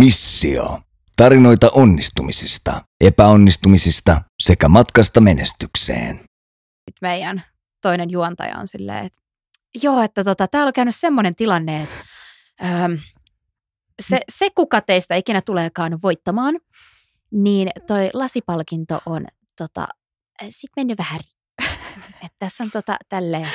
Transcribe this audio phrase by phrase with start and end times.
[0.00, 0.80] Missio.
[1.16, 6.16] Tarinoita onnistumisista, epäonnistumisista sekä matkasta menestykseen.
[6.16, 7.44] Sitten meidän
[7.82, 9.18] toinen juontaja on silleen, että
[9.82, 12.04] joo, että tota, täällä on käynyt semmoinen tilanne, että
[12.64, 12.96] öö,
[14.02, 16.54] se, se, kuka teistä ikinä tuleekaan voittamaan,
[17.32, 19.88] niin toi lasipalkinto on tota,
[20.42, 21.20] sitten mennyt vähän
[22.24, 23.50] että tässä on tota tälleen.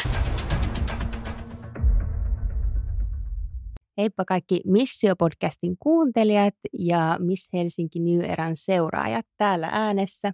[3.97, 10.33] Heippa kaikki Missio-podcastin kuuntelijat ja Miss Helsinki New Eran seuraajat täällä äänessä.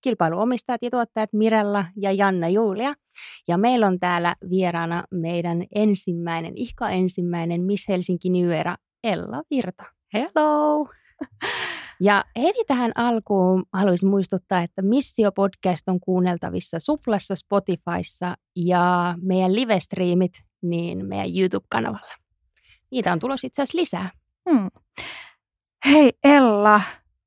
[0.00, 2.94] Kilpailuomistajat ja tuottajat Mirella ja Janna Julia.
[3.48, 9.84] Ja meillä on täällä vieraana meidän ensimmäinen, ihka ensimmäinen Miss Helsinki New Era, Ella Virta.
[10.12, 10.88] Hello!
[12.00, 20.42] Ja heti tähän alkuun haluaisin muistuttaa, että Missio-podcast on kuunneltavissa Suplassa, Spotifyssa ja meidän live-striimit
[20.62, 22.25] niin meidän YouTube-kanavalla.
[22.90, 24.10] Niitä on tulossa itse asiassa lisää.
[24.50, 24.70] Hmm.
[25.86, 26.80] Hei Ella,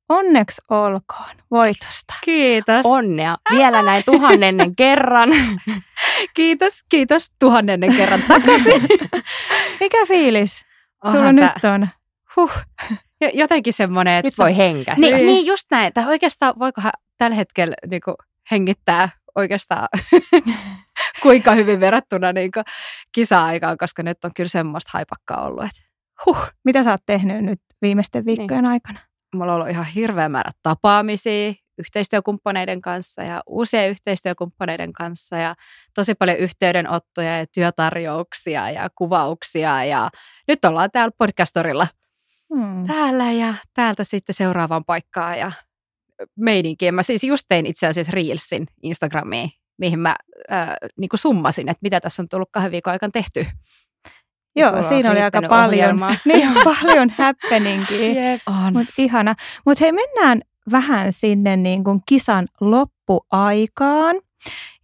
[0.09, 2.13] onneksi olkoon voitosta.
[2.25, 2.85] Kiitos.
[2.85, 5.29] Onnea vielä näin tuhannennen kerran.
[6.35, 8.81] Kiitos, kiitos tuhannennen kerran takaisin.
[9.79, 10.65] Mikä fiilis
[11.05, 11.53] Onhan sulla tää.
[11.53, 11.87] nyt on?
[12.35, 12.51] Huh.
[13.33, 14.27] Jotenkin semmoinen, että...
[14.27, 15.01] Nyt voi henkästä.
[15.01, 15.93] Niin, niin, just näin.
[15.93, 18.15] Tai oikeastaan voikohan tällä hetkellä niin kuin,
[18.51, 19.87] hengittää oikeastaan
[21.23, 22.63] kuinka hyvin verrattuna niin kuin,
[23.11, 25.63] kisa-aikaan, koska nyt on kyllä semmoista haipakkaa ollut.
[25.63, 25.81] Että,
[26.25, 26.37] huh.
[26.65, 28.37] Mitä sä oot tehnyt nyt viimeisten niin.
[28.37, 28.71] viikkojen niin.
[28.71, 28.99] aikana?
[29.35, 35.55] Mulla on ollut ihan hirveä määrä tapaamisia yhteistyökumppaneiden kanssa ja uusien yhteistyökumppaneiden kanssa ja
[35.95, 40.09] tosi paljon yhteydenottoja ja työtarjouksia ja kuvauksia ja
[40.47, 41.87] nyt ollaan täällä podcastorilla
[42.55, 42.87] hmm.
[42.87, 45.51] täällä ja täältä sitten seuraavaan paikkaan ja
[46.35, 46.95] meidinkin.
[46.95, 50.15] Mä siis just tein itse asiassa Reelsin Instagramiin, mihin mä
[50.51, 50.67] äh,
[50.97, 53.45] niin kuin summasin, että mitä tässä on tullut kahden viikon aikana tehty.
[54.55, 58.41] Joo, siinä oli aika paljon, niin, paljon happeningia, yep.
[58.73, 59.35] mutta ihana.
[59.65, 64.15] Mutta hei, mennään vähän sinne niin kuin kisan loppuaikaan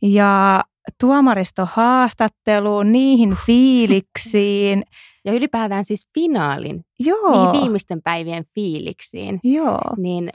[0.02, 0.64] ja
[1.00, 4.84] tuomaristohaastatteluun, niihin fiiliksiin.
[5.26, 7.46] Ja ylipäätään siis finaalin, Joo.
[7.46, 9.40] niihin viimeisten päivien fiiliksiin.
[9.44, 9.82] Joo.
[9.98, 10.30] Niin,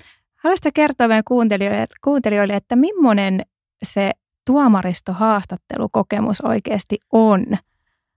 [0.44, 3.42] Haluaisitko kertoa meidän kuuntelijoille, kuuntelijoille, että millainen
[3.82, 4.10] se
[4.46, 7.46] tuomaristohaastattelukokemus oikeasti on?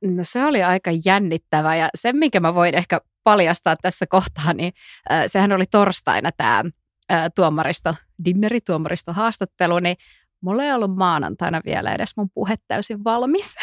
[0.01, 4.73] No se oli aika jännittävä ja se, mikä mä voin ehkä paljastaa tässä kohtaa, niin
[5.11, 6.63] äh, sehän oli torstaina tämä
[7.11, 7.95] äh, tuomaristo,
[8.25, 9.95] dinneri, tuomaristo haastattelu, niin
[10.41, 13.55] mulla ei ollut maanantaina vielä edes mun puhe täysin valmis.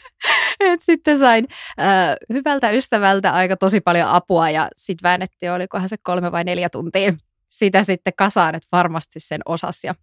[0.60, 1.46] Et sitten sain
[1.80, 6.68] äh, hyvältä ystävältä aika tosi paljon apua ja sitten väännettiin, olikohan se kolme vai neljä
[6.70, 7.12] tuntia
[7.58, 9.84] sitä sitten kasaan, että varmasti sen osas.
[9.84, 9.94] Ja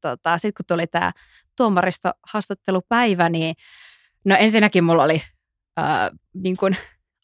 [0.00, 1.12] tota, sitten kun tuli tämä
[1.56, 3.54] tuomaristo haastattelupäivä, niin
[4.24, 5.22] no ensinnäkin mulla oli
[5.78, 6.76] äh, niin kun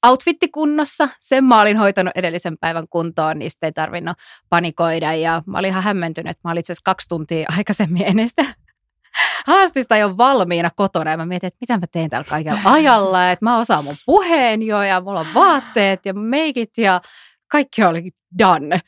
[0.07, 1.09] outfitti kunnossa.
[1.21, 4.17] Sen mä olin hoitanut edellisen päivän kuntoon, niin sitten ei tarvinnut
[4.49, 5.15] panikoida.
[5.15, 8.45] Ja mä olin ihan hämmentynyt, että mä olin itse asiassa kaksi tuntia aikaisemmin ennen sitä
[9.47, 11.11] haastista jo valmiina kotona.
[11.11, 13.31] Ja mä mietin, että mitä mä teen täällä kaikella ajalla.
[13.31, 17.01] Että mä osaan mun puheen jo ja mulla on vaatteet ja meikit ja
[17.49, 18.81] kaikki oli done.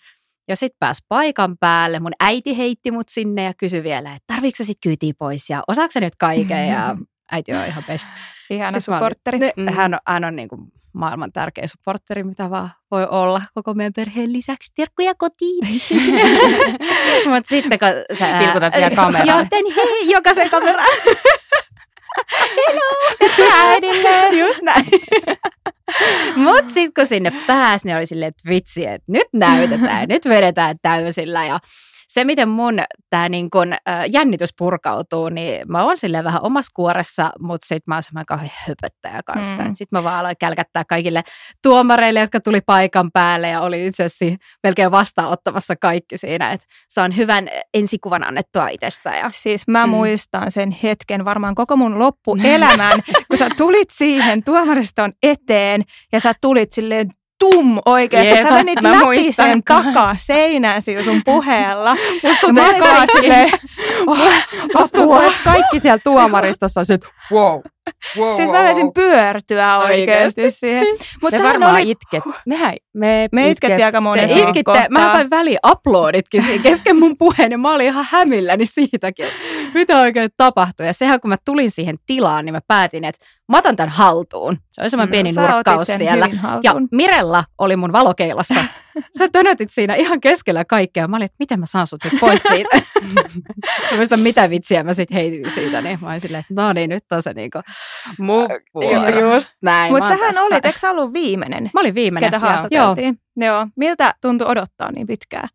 [0.49, 2.01] Ja sitten pääsi paikan päälle.
[2.01, 6.01] Mun äiti heitti mut sinne ja kysyi vielä, että tarviiko sit kyytiä pois ja osaako
[6.01, 6.69] nyt kaiken?
[6.69, 6.97] Ja
[7.33, 8.09] äiti on ihan best.
[8.51, 9.39] Ihana siis supporteri.
[9.39, 9.73] Olin, mm.
[9.73, 10.61] Hän on, hän on niin kuin
[10.93, 14.73] maailman tärkein supporteri, mitä vaan voi olla koko meidän perheen lisäksi.
[14.75, 15.65] Terkkuja kotiin.
[17.31, 18.27] Mutta sitten kun sä...
[18.45, 19.39] Pilkutat vielä kameraan.
[19.39, 20.99] Joten hei, jokaisen kameraan.
[22.57, 23.17] Hello!
[23.55, 24.39] Äidille!
[24.39, 24.87] Just näin.
[26.37, 30.77] Mutta sitten kun sinne pääsi, niin oli silleen, että vitsi, että nyt näytetään, nyt vedetään
[30.83, 31.45] täysillä.
[31.45, 31.59] Ja
[32.09, 32.79] se, miten mun
[33.11, 37.85] tämä niin kun, äh, jännitys purkautuu, niin mä oon silleen vähän omassa kuoressa, mutta sitten
[37.87, 39.63] mä oon semmoinen kauhean höpöttäjä kanssa.
[39.63, 39.75] Mm.
[39.75, 41.23] Sitten mä vaan aloin kälkättää kaikille
[41.63, 47.17] tuomareille, jotka tuli paikan päälle ja oli itse asiassa melkein vastaanottamassa kaikki siinä, että saan
[47.17, 49.17] hyvän ensikuvan annettua itsestä.
[49.17, 49.31] Ja...
[49.33, 49.91] Siis mä mm.
[49.91, 56.33] muistan sen hetken varmaan koko mun loppuelämän, kun sä tulit siihen tuomariston eteen ja sä
[56.41, 57.09] tulit silleen
[57.39, 58.31] tum oikeasti.
[58.35, 59.47] Jep, Sä menit läpi muistan.
[59.47, 61.97] sen takaa seinään sun puheella.
[62.23, 63.57] Musta tuntuu, kaikki,
[64.79, 67.61] musta tuntuu, että kaikki siellä tuomaristossa on että wow,
[68.19, 70.87] Wow, siis mä voisin pyörtyä oikeasti siihen.
[71.23, 71.91] Mutta varmaan oli...
[71.91, 72.25] itket.
[72.47, 74.87] Mehän, me, me itkettiin aika monessa itkitte.
[74.91, 79.27] Mä sain väliin uploaditkin siinä kesken mun puheen ja mä olin ihan hämilläni siitäkin,
[79.75, 80.87] mitä oikein tapahtui.
[80.87, 84.59] Ja sehän kun mä tulin siihen tilaan, niin mä päätin, että mä otan tämän haltuun.
[84.73, 86.29] Se oli semmoinen No, pieni sä nurkkaus siellä.
[86.63, 86.75] Ja.
[86.93, 88.65] Mirella oli mun valokeilassa.
[89.19, 91.09] Sä tönötit siinä ihan keskellä kaikkea.
[91.09, 92.77] Mä olin, että miten mä saan sut nyt pois siitä.
[93.91, 95.81] mä muistan, mitä vitsiä mä sitten heitin siitä.
[95.81, 97.61] Niin mä olin silleen, että no niin, nyt on se niinku.
[98.19, 99.93] Mun Ju- Just näin.
[99.93, 100.43] Mutta sähän tässä.
[100.43, 102.31] olit, eikö sä ollut viimeinen, Mä olin viimeinen.
[102.31, 102.51] ketä joo.
[102.51, 103.19] Joo, haastateltiin?
[103.37, 103.67] Joo.
[103.77, 105.49] Miltä tuntui odottaa niin pitkään?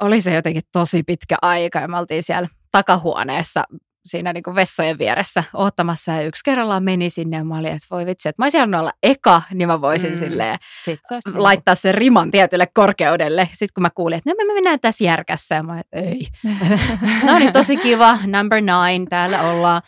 [0.00, 3.64] oli se jotenkin tosi pitkä aika ja me oltiin siellä takahuoneessa
[4.04, 8.06] siinä niin vessojen vieressä ottamassa ja yksi kerrallaan meni sinne ja mä olin, että voi
[8.06, 10.16] vitsi, että mä olisin olla eka, niin mä voisin Mm.
[10.18, 13.48] silleen Sit se olisi laittaa sen riman tietylle korkeudelle.
[13.54, 16.26] Sitten kun mä kuulin, että no me mennään tässä järkässä ja mä olin, ei.
[17.26, 19.82] no niin, tosi kiva, number nine, täällä ollaan.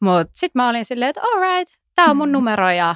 [0.00, 2.32] Mutta sitten mä olin silleen, että all right, tää on mun Mm.
[2.32, 2.94] numero ja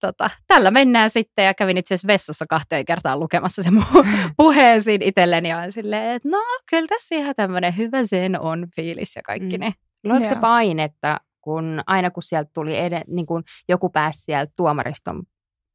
[0.00, 3.84] tota, tällä mennään sitten ja kävin itse asiassa vessassa kahteen kertaan lukemassa sen mun
[4.36, 6.38] puheen siinä itselleni ja silleen, että no
[6.70, 9.64] kyllä tässä ihan tämmöinen hyvä sen on fiilis ja kaikki Mm.
[9.64, 9.72] ne.
[10.04, 15.22] Luoiko se painetta, kun aina kun sieltä tuli ed- niin kun joku pääsi sieltä tuomariston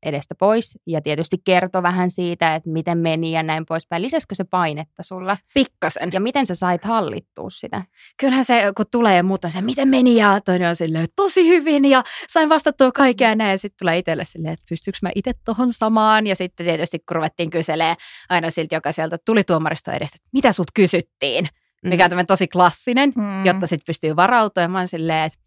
[0.06, 4.01] edestä pois ja tietysti kertoi vähän siitä, että miten meni ja näin poispäin.
[4.01, 5.38] Lisäskö se painetta sulla?
[5.54, 6.10] Pikkasen.
[6.13, 7.83] Ja miten sä sait hallittua sitä?
[8.19, 11.48] kyllähän se, kun tulee ja muut on se, miten meni ja toinen on silleen, tosi
[11.48, 13.51] hyvin ja sain vastattua kaikkea näin.
[13.51, 16.27] Ja sitten tulee itselle silleen, että pystyykö mä itse tohon samaan.
[16.27, 17.95] Ja sitten tietysti kun ruvettiin kyselee
[18.30, 21.48] aina siltä, joka sieltä tuli tuomaristo edestä, että mitä sut kysyttiin,
[21.90, 23.46] mikä on tämmöinen tosi klassinen, Mm.
[23.46, 24.84] jotta sitten pystyy varautumaan.
[24.84, 25.40] Ja silleen, että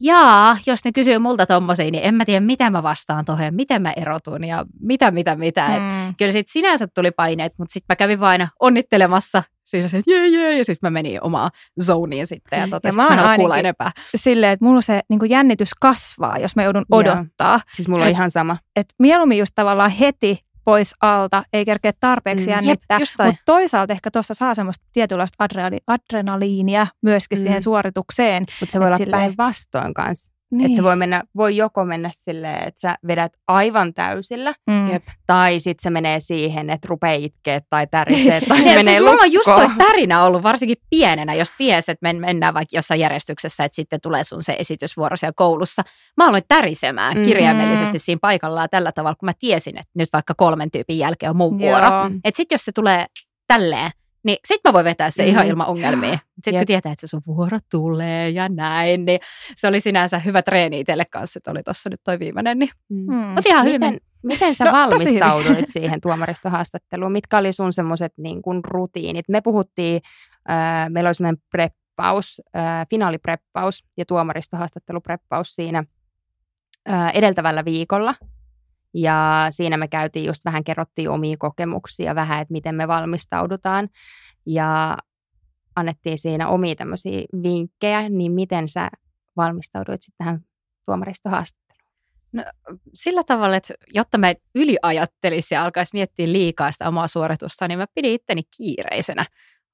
[0.00, 3.82] jaa, jos ne kysyy multa tommosia, niin en mä tiedä, mitä mä vastaan tohon, miten
[3.82, 5.68] mä erotun ja mitä, mitä, mitä.
[5.68, 5.74] Mm.
[5.74, 6.14] Mm.
[6.18, 10.10] Kyllä sitten sinänsä tuli paineet, mutta sitten mä kävin vain aina onnittelemassa siinä se, että
[10.10, 11.50] jee, jee, ja sitten mä menin omaan
[11.82, 13.90] zoniin sitten ja totesin, mä että mä en kuulla enempää.
[14.16, 16.98] Silleen, että mulla se niin jännitys kasvaa, jos mä joudun Joo.
[16.98, 17.60] odottaa.
[17.74, 18.56] Siis mulla on ihan sama.
[18.76, 22.50] Et mieluummin just tavallaan heti pois alta, ei kerkeä tarpeeksi Mm.
[22.50, 22.98] jännittää.
[22.98, 27.42] Mutta toisaalta ehkä tuossa saa semmoista tietynlaista adrenali- adrenaliinia myöskin Mm.
[27.42, 28.46] siihen suoritukseen.
[28.60, 30.32] Mutta se voi olla silleen- päinvastoin kanssa.
[30.50, 30.66] Niin.
[30.66, 34.92] Että se voi, mennä, voi joko mennä silleen, että sä vedät aivan täysillä, mm.
[34.92, 35.02] Jep.
[35.26, 39.22] tai sitten se menee siihen, että rupeaa itkeä tai tärisee tai Ja menee siis mulla
[39.22, 43.64] on just toi tärinä ollut varsinkin pienenä, jos ties, että men- mennään vaikka jossain järjestyksessä,
[43.64, 45.82] että sitten tulee sun se esitysvuoro siellä koulussa.
[46.16, 47.24] Mä aloin tärisemään Mhm.
[47.24, 51.36] kirjaimellisesti siinä paikallaan tällä tavalla, kun mä tiesin, että nyt vaikka kolmen tyypin jälkeen on
[51.36, 51.86] mun vuoro.
[52.24, 53.06] Että sit jos se tulee
[53.48, 53.90] tälleen,
[54.26, 55.28] niin sit mä voin vetää se Mm.
[55.28, 56.18] ihan ilman ongelmia.
[56.34, 56.60] Sitten Jep.
[56.60, 59.20] kun tietää, että se sun vuoro tulee ja näin, niin
[59.56, 62.58] se oli sinänsä hyvä treeni itselle kanssa, että oli tossa nyt toi viimeinen.
[62.58, 62.70] Niin.
[62.88, 63.14] Mm.
[63.14, 63.16] Mm.
[63.16, 63.80] Mut ihan hyvin.
[63.80, 67.12] Miten, miten sä No, valmistauduit siihen tuomaristohaastatteluun?
[67.12, 69.24] Mitkä oli sun semmoiset niin kuin rutiinit?
[69.28, 70.00] Me puhuttiin,
[70.50, 75.84] äh, meillä oli semmoinen preppaus, äh, finaalipreppaus ja tuomaristohaastattelupreppaus siinä
[76.90, 78.14] äh, edeltävällä viikolla.
[78.94, 83.88] Ja siinä me käytiin just vähän, kerrottiin omia kokemuksia vähän, että miten me valmistaudutaan.
[84.46, 84.96] Ja
[85.76, 88.90] annettiin siinä omia tämmöisiä vinkkejä, niin miten sä
[89.36, 90.40] valmistauduit sitten tähän
[90.86, 91.66] tuomaristohaastatteluun?
[92.94, 97.86] Sillä tavalla, että jotta mä yliajattelisin ja alkaisi miettiä liikaa sitä omaa suoritusta, niin mä
[97.94, 99.24] pidin itteni kiireisenä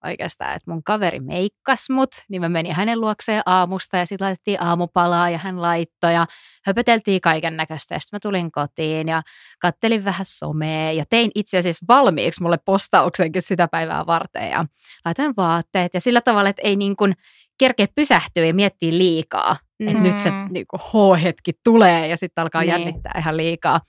[0.04, 4.62] oikeastaan, että mun kaveri meikkas mut, niin mä menin hänen luokseen aamusta ja sitten laitettiin
[4.62, 6.26] aamupalaa ja hän laittoi ja
[6.66, 9.22] höpöteltiin kaiken näköistä sitten mä tulin kotiin ja
[9.60, 14.64] kattelin vähän somea ja tein itse asiassa valmiiksi mulle postauksenkin sitä päivää varten ja
[15.04, 17.14] laitoin vaatteet ja sillä tavalla, että ei niin kuin
[17.58, 20.02] kerkeä pysähtyä ja miettiä liikaa, että Mm.
[20.02, 22.70] nyt se niin kuin H-hetki tulee ja sitten alkaa Niin.
[22.70, 23.80] jännittää ihan liikaa.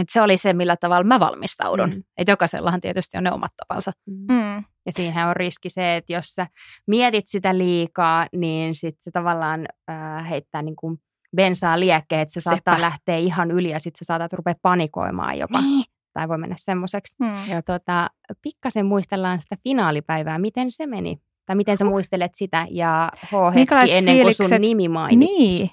[0.00, 1.88] Et se oli se, millä tavalla mä valmistaudun.
[1.88, 1.94] Mm.
[1.94, 2.02] Mm.
[2.18, 3.92] Et jokaisellahan tietysti on ne omat tapansa.
[4.06, 4.64] Mm.
[4.86, 6.46] Ja siinähän on riski se, että jos sä
[6.86, 10.98] mietit sitä liikaa, niin sitten se tavallaan äh, heittää niin kuin
[11.36, 12.50] bensaa liekkeen, että se Sepä.
[12.50, 15.60] saattaa lähteä ihan yli ja sitten sä saatat rupea panikoimaan jopa.
[15.60, 15.84] Niin.
[16.12, 17.14] Tai voi mennä semmoiseksi.
[17.18, 17.32] Mm.
[17.66, 18.10] Tota,
[18.42, 20.38] pikkasen muistellaan sitä finaalipäivää.
[20.38, 21.16] Miten se meni?
[21.46, 25.48] Tai miten sä muistelet sitä ja H-hetki ennen kuin sun fiilikset- nimi mainittiin?
[25.48, 25.70] Niin.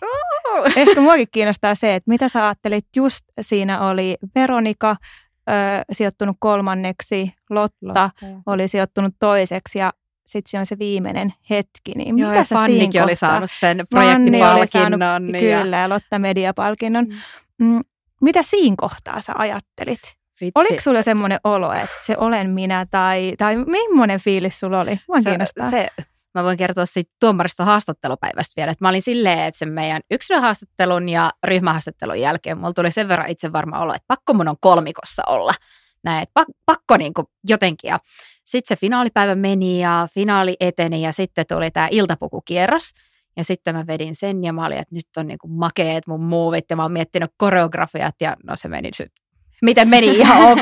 [0.75, 4.95] Ehkä muakin kiinnostaa se, että mitä sä ajattelit, just siinä oli Veronika
[5.49, 5.53] ö,
[5.91, 8.09] sijoittunut kolmanneksi, Lotta, Lotta
[8.45, 9.93] oli sijoittunut toiseksi ja
[10.25, 11.91] sitten se on se viimeinen hetki.
[11.95, 14.99] Niin Joo, mitä ja sä Fannikin oli saanut sen projektipalkinnon.
[14.99, 17.05] saanut, ja Kyllä, ja Lotta Mediapalkinnon.
[17.59, 17.65] Mm.
[17.65, 17.81] Mm,
[18.21, 20.01] mitä siinä kohtaa sä ajattelit?
[20.41, 20.51] vitsi.
[20.55, 24.99] Oliko sulla semmoinen olo, että se olen minä tai, tai millainen fiilis sulla oli?
[25.07, 25.69] Mua se, kiinnostaa.
[25.69, 25.87] se,
[26.33, 31.09] mä voin kertoa siitä tuomarista haastattelupäivästä vielä, että mä olin silleen, että sen meidän yksilöhaastattelun
[31.09, 35.23] ja ryhmähaastattelun jälkeen mulla tuli sen verran itse varma olo, että pakko mun on kolmikossa
[35.27, 35.53] olla.
[36.03, 37.87] Näin, että pak, pakko niin kuin jotenkin.
[37.87, 37.99] Ja
[38.45, 42.89] sitten se finaalipäivä meni ja finaali eteni ja sitten tuli tämä iltapukukierros.
[43.37, 46.23] Ja sitten mä vedin sen ja mä olin, että nyt on niin kuin makeet mun
[46.23, 49.11] muuvit ja mä oon miettinyt koreografiat ja no se meni nyt,
[49.61, 50.61] miten meni ihan ok.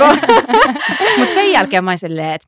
[1.18, 2.48] Mutta sen jälkeen mä olin silleen, että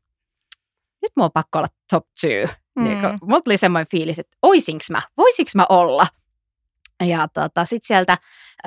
[1.01, 2.62] nyt mulla on pakko olla top two.
[2.75, 2.83] Mm.
[2.83, 3.17] Niin Mm.
[3.21, 6.07] mulla tuli semmoinen fiilis, että oisinks mä, voisinks mä olla.
[7.03, 8.17] Ja tota, sitten sieltä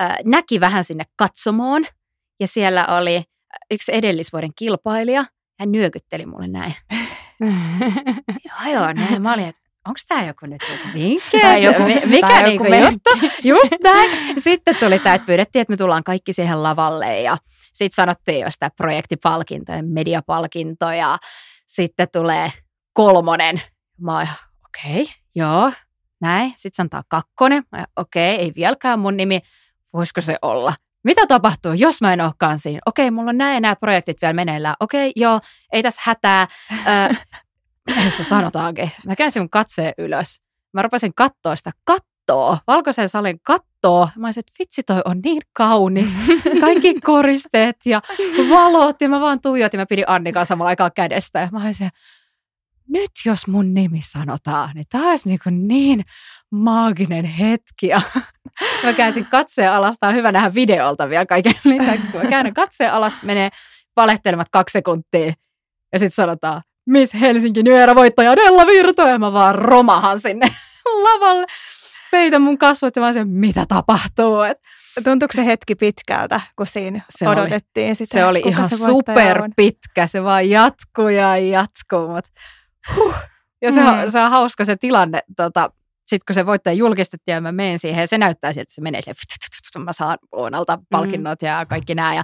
[0.01, 1.85] äh, näki vähän sinne katsomoon
[2.39, 3.23] ja siellä oli
[3.71, 5.25] yksi edellisvuoden kilpailija.
[5.59, 6.75] Hän nyökytteli mulle näin.
[8.45, 9.21] joo, joo, näin.
[9.21, 11.39] Mä olin, että onko tämä joku nyt joku vinkki?
[11.39, 13.09] Tai joku, mikä tai niinku joku juttu?
[13.43, 14.41] Just näin.
[14.41, 17.37] Sitten tuli tämä, että pyydettiin, että me tullaan kaikki siihen lavalle ja
[17.73, 21.17] sitten sanottiin jo sitä projektipalkintoja, mediapalkintoja.
[21.67, 22.51] Sitten tulee
[22.93, 23.61] kolmonen.
[24.01, 24.27] Mä oon,
[24.65, 25.71] okei, okay, joo,
[26.21, 26.49] näin.
[26.49, 27.63] Sitten sanotaan kakkonen.
[27.95, 29.39] Okei, okay, ei vieläkään mun nimi.
[29.93, 30.73] Voisiko se olla?
[31.03, 32.79] Mitä tapahtuu, jos mä en olekaan siinä?
[32.85, 34.75] Okei, mulla on näin nämä projektit vielä meneillään.
[34.79, 35.39] Okei, joo,
[35.73, 36.47] ei tässä hätää.
[37.95, 38.91] Mitä se sanotaankin?
[39.05, 40.41] Mä käänsin mun katseen ylös.
[40.73, 44.09] Mä rupesin katsoa sitä kattoa, valkoisen salin kattoa.
[44.17, 46.19] Mä olisin, että vitsi toi on niin kaunis.
[46.59, 48.01] Kaikki koristeet ja
[48.49, 49.79] valot ja mä vaan tuijotin.
[49.79, 51.39] Mä pidin Annikaa samalla aikaa kädestä.
[51.39, 51.89] Ja mä olisin,
[52.89, 56.03] nyt jos mun nimi sanotaan, niin tämä olisi niin, niin
[56.51, 57.87] maaginen hetki.
[57.87, 58.01] Ja
[58.83, 62.53] mä käänsin katseen alas, tämä on hyvä nähdä videolta vielä kaiken lisäksi, kun mä käännän
[62.53, 63.49] katseen alas, menee
[63.95, 65.33] valehtelemat kaksi sekuntia
[65.93, 70.47] ja sitten sanotaan, Miss Helsinki Nyerä voittaja Della Virto, ja mä vaan romahan sinne
[71.03, 71.45] lavalle.
[72.11, 74.41] Peitän mun kasvot ja mä sen, mitä tapahtuu.
[74.41, 74.57] Et
[75.03, 78.13] Tuntuuko se hetki pitkältä, kun siinä se odotettiin oli, sitä?
[78.13, 82.07] Se oli ihan se super pitkä, se vaan jatkuu ja jatkuu.
[82.07, 82.25] Mut,
[82.95, 83.15] huh.
[83.61, 83.87] Ja se, mm.
[83.87, 85.69] on, se on hauska se tilanne, tota,
[86.07, 88.81] sitten kun se voittaja julkistettiin ja mä menen siihen, ja se näyttää siltä, että se
[88.81, 90.17] menee silleen, mä saan
[90.89, 91.47] palkinnot mm.
[91.47, 92.15] ja kaikki nämä.
[92.15, 92.23] Ja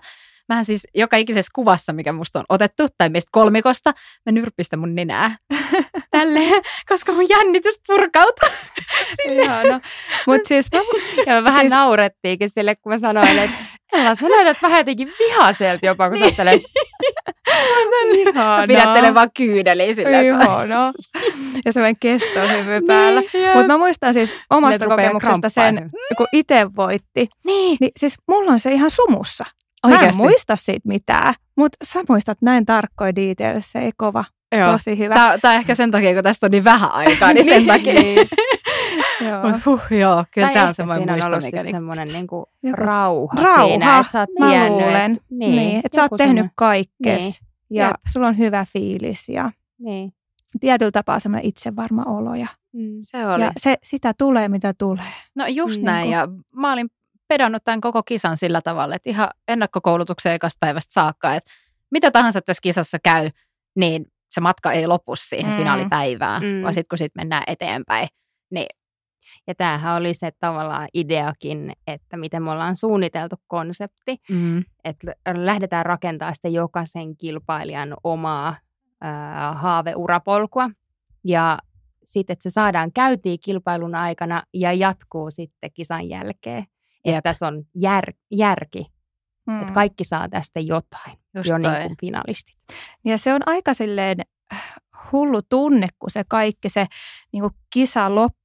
[0.49, 3.93] Mähän siis joka ikisessä kuvassa, mikä musta on otettu, tai meistä kolmikosta,
[4.25, 5.35] mä nyrppistä mun nenää.
[6.11, 8.49] Tälleen, koska mun jännitys purkautui.
[9.29, 9.79] Ihana.
[10.27, 10.67] Mut siis,
[11.27, 11.71] ja me vähän siis...
[11.71, 13.57] naurettiinkin sille, kun mä sanoin, että
[13.93, 16.61] Ella, sä näytät vähän jotenkin vihaselta jopa, kun sä ajattelet.
[18.13, 18.67] Ihana.
[18.67, 20.17] Pidättelen vaan kyydeliä sillä.
[21.65, 23.21] Ja semmoinen kestohyvy päällä.
[23.21, 27.27] Niin, Mutta mä muistan siis omasta kokemuksesta sen, kun itse voitti.
[27.45, 27.77] Niin.
[27.79, 27.91] niin.
[27.99, 29.45] Siis mulla on se ihan sumussa.
[29.83, 30.05] Oikeasti.
[30.05, 34.25] Mä en muista siitä mitään, mutta sä muistat näin tarkkoja details, se ei kova.
[34.57, 34.71] Joo.
[34.71, 35.13] Tosi hyvä.
[35.15, 37.67] Tämä, tämä ehkä sen takia, kun tästä on niin vähän aikaa, niin sen niin.
[37.67, 37.93] takia.
[37.93, 38.27] niin.
[39.29, 39.51] joo.
[39.51, 41.63] Mut, huh, joo, kyllä tämä on semmoinen muisto, mikä...
[41.63, 41.75] Niin...
[41.75, 45.11] semmoinen niinku rauha, rauha siinä, että sä oot mä tiennyt, luulen.
[45.15, 47.33] Et, niin, niin, että sä oot tehnyt kaikkes niin.
[47.69, 47.95] ja Jep.
[48.13, 50.13] sulla on hyvä fiilis ja niin.
[50.59, 52.35] tietyllä tapaa semmoinen itsevarma olo.
[52.35, 52.95] Ja, mm.
[52.99, 53.43] se oli.
[53.43, 55.13] Ja se, sitä tulee, mitä tulee.
[55.35, 56.89] No just niin, näin, niin ja mä olin
[57.27, 61.51] pedannut tämän koko kisan sillä tavalla, että ihan ennakkokoulutuksen ekasta päivästä saakka, että
[61.91, 63.29] mitä tahansa tässä kisassa käy,
[63.75, 65.57] niin se matka ei lopu siihen mm.
[65.57, 66.61] finaalipäivään, mm.
[66.61, 68.07] vaan sitten kun sitten mennään eteenpäin,
[68.51, 68.67] niin
[69.47, 74.63] ja tämähän oli se tavallaan ideakin, että miten me ollaan suunniteltu konsepti, mm.
[74.83, 78.47] että lähdetään rakentamaan sitten jokaisen kilpailijan omaa
[79.05, 80.69] äh, haaveurapolkua.
[81.23, 81.59] Ja
[82.05, 86.65] sitten, että se saadaan käytiin kilpailun aikana ja jatkuu sitten kisan jälkeen.
[87.05, 88.85] Että tässä on jär, järki,
[89.51, 89.61] hmm.
[89.61, 92.55] että kaikki saa tästä jotain, Just jo niin kuin finalistit.
[93.05, 94.17] Ja se on aika silleen
[94.53, 94.75] äh,
[95.11, 96.85] hullu tunne, kun se kaikki se
[97.31, 98.42] niin kuin kisa loppuu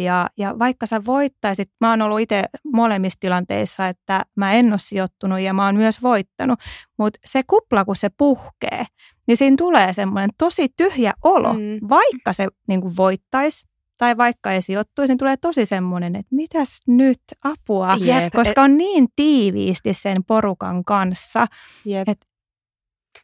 [0.00, 4.78] ja, ja vaikka sä voittaisit, mä oon ollut itse molemmissa tilanteissa, että mä en ole
[4.78, 6.58] sijoittunut ja mä oon myös voittanut,
[6.98, 8.84] mutta se kupla, kun se puhkee,
[9.26, 11.88] niin siinä tulee semmoinen tosi tyhjä olo, mm.
[11.88, 13.66] vaikka se niin kuin voittaisi,
[13.98, 18.32] tai vaikka ei sijoittuisi, niin tulee tosi semmoinen, että mitäs nyt apua, Jep.
[18.32, 21.46] koska on niin tiiviisti sen porukan kanssa.
[21.84, 22.08] Jep.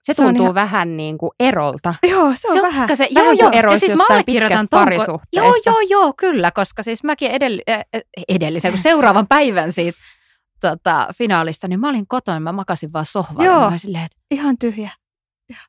[0.06, 0.54] Se, se tuntuu ihan...
[0.54, 1.94] vähän niin kuin erolta.
[2.10, 2.96] Joo, se on, se on vähän.
[2.96, 4.68] Se, joo, joo, ja siis mä allekirjoitan
[5.32, 7.84] Joo, joo, joo, kyllä, koska siis mäkin edell, äh,
[8.28, 9.98] edellisen, kun seuraavan päivän siitä
[10.60, 13.44] tota, finaalista, niin mä olin kotona, mä makasin vaan sohvalla.
[13.44, 14.90] Joo, mä silleen, että, ihan tyhjä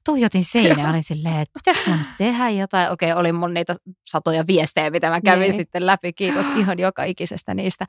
[0.06, 2.92] tuijotin seinään, olin silleen, että pitäisikö mä nyt tehdä jotain.
[2.92, 3.76] Okei, oli mun niitä
[4.08, 5.54] satoja viestejä, mitä mä kävin niin.
[5.54, 6.14] sitten läpi.
[6.14, 7.86] Kiitos ihan joka ikisestä niistä.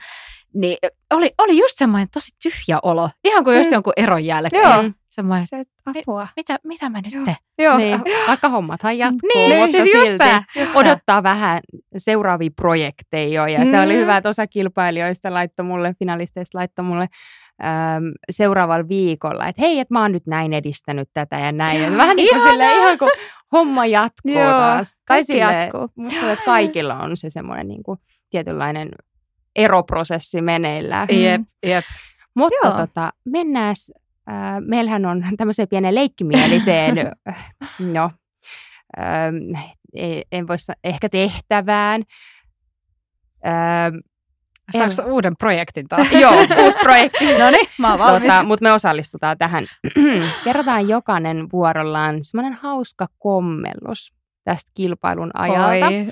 [0.54, 0.78] Niin
[1.10, 3.10] oli, oli just semmoinen tosi tyhjä olo.
[3.24, 3.74] Ihan kuin just mm.
[3.74, 4.62] jonkun eron jälkeen.
[4.62, 4.84] Joo.
[5.08, 6.28] Semmoinen, se, apua.
[6.36, 7.36] Mitä, mitä mä nyt teen?
[7.58, 7.76] Joo.
[7.76, 11.60] Niin, vaikka hommathan jatkuu, niin, mutta siis silti just just odottaa vähän
[11.96, 13.46] seuraavia projekteja jo.
[13.46, 13.70] Ja mm.
[13.70, 14.00] se oli mm.
[14.00, 17.08] hyvä, että osa kilpailijoista laittoi mulle, finalisteista laittoi mulle
[17.62, 21.82] äm, seuraavalla viikolla, että hei, että mä oon nyt näin edistänyt tätä ja näin.
[21.82, 23.10] Ja vähän niin kuin silleen, ihan kuin
[23.52, 24.96] homma jatkuu Joo, taas.
[25.08, 25.88] Tai silleen, jatkuu.
[25.96, 27.98] Musta että kaikilla on se semmoinen niin kuin
[28.30, 28.88] tietynlainen
[29.56, 31.08] eroprosessi meneillään.
[31.10, 31.84] Jep, jep.
[32.34, 33.74] Mutta tota, mennään,
[34.28, 36.96] äh, meillähän on tämmöiseen pienen leikkimieliseen,
[37.94, 38.10] no,
[38.98, 39.74] äh,
[40.32, 42.02] en voi ehkä tehtävään.
[43.46, 43.92] Äh,
[44.72, 45.12] Saanko en...
[45.12, 46.12] uuden projektin taas?
[46.12, 47.38] Joo, uusi projekti.
[47.38, 48.28] no niin, mä oon valmis.
[48.28, 49.66] Tota, Mutta me osallistutaan tähän.
[50.44, 54.12] Kerrotaan jokainen vuorollaan semmoinen hauska kommellus
[54.44, 55.86] tästä kilpailun ajalta.
[55.86, 56.06] Oi.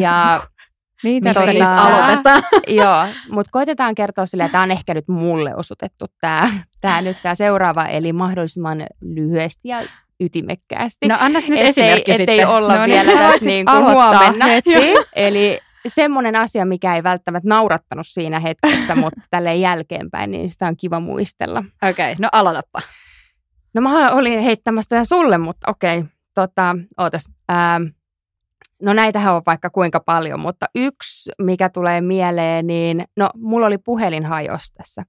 [0.00, 0.40] Ja
[1.04, 2.42] Niitä Mistä niistä aloitetaan?
[2.68, 6.50] joo, mutta koitetaan kertoa sille, että tämä on ehkä nyt mulle osoitettu tämä,
[6.80, 9.82] tämä nyt tämä seuraava, eli mahdollisimman lyhyesti ja
[10.20, 11.08] ytimekkäästi.
[11.08, 12.22] No annas nyt esimerkki sitten.
[12.22, 14.46] Ettei olla no, vielä niin, tässä niin kuin huomenna.
[15.16, 20.76] Eli semmoinen asia, mikä ei välttämättä naurattanut siinä hetkessä, mutta tälle jälkeenpäin, niin sitä on
[20.76, 21.64] kiva muistella.
[21.82, 22.82] Okei, okay, no aloitapa.
[23.74, 27.30] No mä olin heittämässä tätä sulle, mutta okei, okay, tota, ootas.
[27.50, 27.84] Ähm,
[28.82, 33.78] no näitähän on vaikka kuinka paljon, mutta yksi, mikä tulee mieleen, niin no mulla oli
[33.78, 35.02] puhelin hajos tässä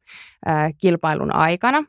[0.48, 1.84] äh, kilpailun aikana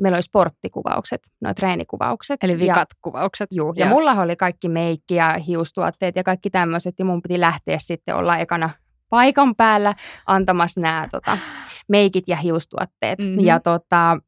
[0.00, 2.44] meillä oli sporttikuvaukset, noin treenikuvaukset.
[2.44, 3.48] Eli vikat ja, kuvaukset.
[3.50, 7.40] Juu, ja, ja mulla oli kaikki meikki ja hiustuotteet ja kaikki tämmöiset, ja mun piti
[7.40, 8.70] lähteä sitten olla ekana
[9.10, 9.94] paikan päällä
[10.26, 11.38] antamassa nämä tota,
[11.88, 13.18] meikit ja hiustuotteet.
[13.18, 13.40] Mm-hmm.
[13.40, 14.18] Ja tota,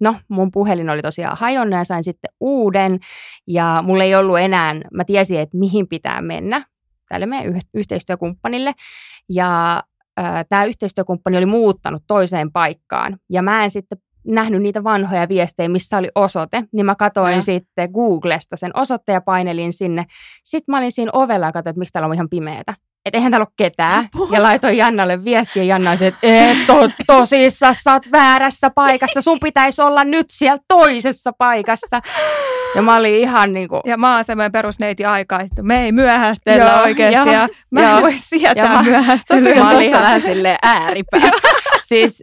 [0.00, 2.98] no, mun puhelin oli tosiaan hajonnut ja sain sitten uuden,
[3.46, 6.64] ja mulla ei ollut enää, mä tiesin, että mihin pitää mennä
[7.08, 8.72] tälle meidän yhteistyökumppanille,
[9.28, 9.82] ja
[10.48, 15.98] tämä yhteistyökumppani oli muuttanut toiseen paikkaan, ja mä en sitten nähnyt niitä vanhoja viestejä, missä
[15.98, 17.42] oli osoite, niin mä katoin ja.
[17.42, 20.04] sitten Googlesta sen osoitteen ja painelin sinne.
[20.44, 22.74] Sitten mä olin siinä ovella ja katsoin, että miksi täällä on ihan pimeätä.
[23.08, 24.08] Että eihän täällä ole ketään.
[24.30, 29.22] Ja laitoin Jannalle viestiä ja Janna että et to, tosissaan, sä oot väärässä paikassa.
[29.22, 32.00] Sun pitäisi olla nyt siellä toisessa paikassa.
[32.74, 33.82] Ja mä olin ihan niin kuin...
[33.84, 37.30] Ja mä oon semmoinen perusneiti aika, että me ei myöhästellä joo, oikeasti.
[37.30, 39.54] Ja, ja mä en voi sietää myöhästelyä.
[39.54, 41.20] Mä olin ihan vähän silleen ääripää.
[41.88, 42.22] siis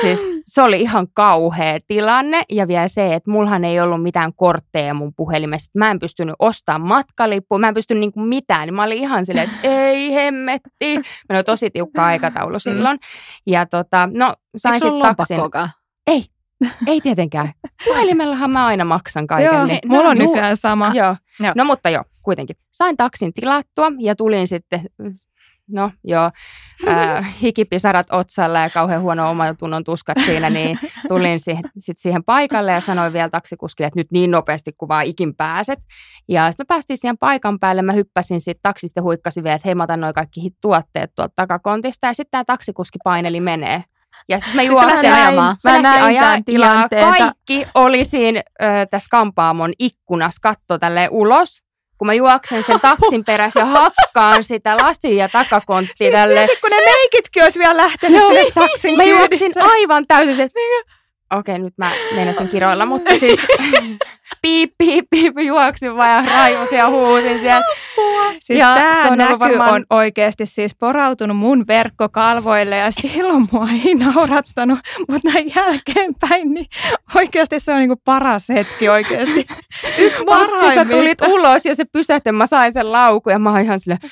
[0.00, 4.94] siis se oli ihan kauhea tilanne ja vielä se, että mullahan ei ollut mitään kortteja
[4.94, 5.70] mun puhelimessa.
[5.74, 8.74] Mä en pystynyt ostamaan matkalippua, mä en pystynyt niinku mitään.
[8.74, 10.96] Mä olin ihan silleen, että ei hemmetti.
[11.28, 12.60] Meillä oli tosi tiukka aikataulu mm.
[12.60, 12.98] silloin.
[13.46, 15.38] Ja tota, no sain sitten taksin.
[16.06, 16.24] Ei,
[16.86, 17.52] ei tietenkään.
[17.84, 19.54] Puhelimellahan mä aina maksan kaiken.
[19.54, 20.92] Joo, niin, mulla on nykyään sama.
[20.94, 21.16] Joo.
[21.40, 21.52] joo.
[21.56, 22.56] No mutta joo, kuitenkin.
[22.72, 24.80] Sain taksin tilattua ja tulin sitten
[25.68, 26.30] no joo,
[26.88, 30.78] äh, hikipisarat otsalla ja kauhean huono omatunnon tuskat siinä, niin
[31.08, 35.04] tulin siihen, sit siihen paikalle ja sanoin vielä taksikuskille, että nyt niin nopeasti kuin vaan
[35.04, 35.78] ikin pääset.
[36.28, 39.68] Ja sitten me päästiin siihen paikan päälle, mä hyppäsin sitten taksista ja huikkasin vielä, että
[39.68, 43.84] hei mä otan noin kaikki tuotteet tuolta takakontista ja sitten tämä taksikuski paineli menee.
[44.28, 45.56] Ja sitten mä siis juoksin siis ajamaan.
[45.64, 47.14] Mä näin tämän tilanteen.
[47.18, 51.64] kaikki oli siinä ö, tässä kampaamon ikkunassa katto tälle ulos
[51.98, 56.34] kun mä juoksen sen taksin perässä ja hakkaan sitä lastin ja takakonttia siis tälle.
[56.34, 60.50] Mietit, kun ne meikitkin olisi vielä lähtenyt Joo, sinne taksin Mä juoksin aivan täysin.
[60.54, 60.84] Niin.
[61.38, 63.40] Okei, nyt mä meinasin kiroilla, mutta siis
[64.42, 67.66] piip, piip, piip, juoksin vaan ja raivosin ja huusin siellä.
[68.40, 69.74] Siis ja tämä on näky varmaan...
[69.74, 76.66] on oikeasti siis porautunut mun verkkokalvoille ja silloin mua ei naurattanut, mutta näin jälkeenpäin niin
[77.14, 79.46] oikeasti se on niinku paras hetki oikeasti.
[79.98, 80.84] Yksi parhaimmista.
[80.84, 84.00] Sä tulit ulos ja se pysähti, mä sain sen laukun ja mä oon ihan silleen...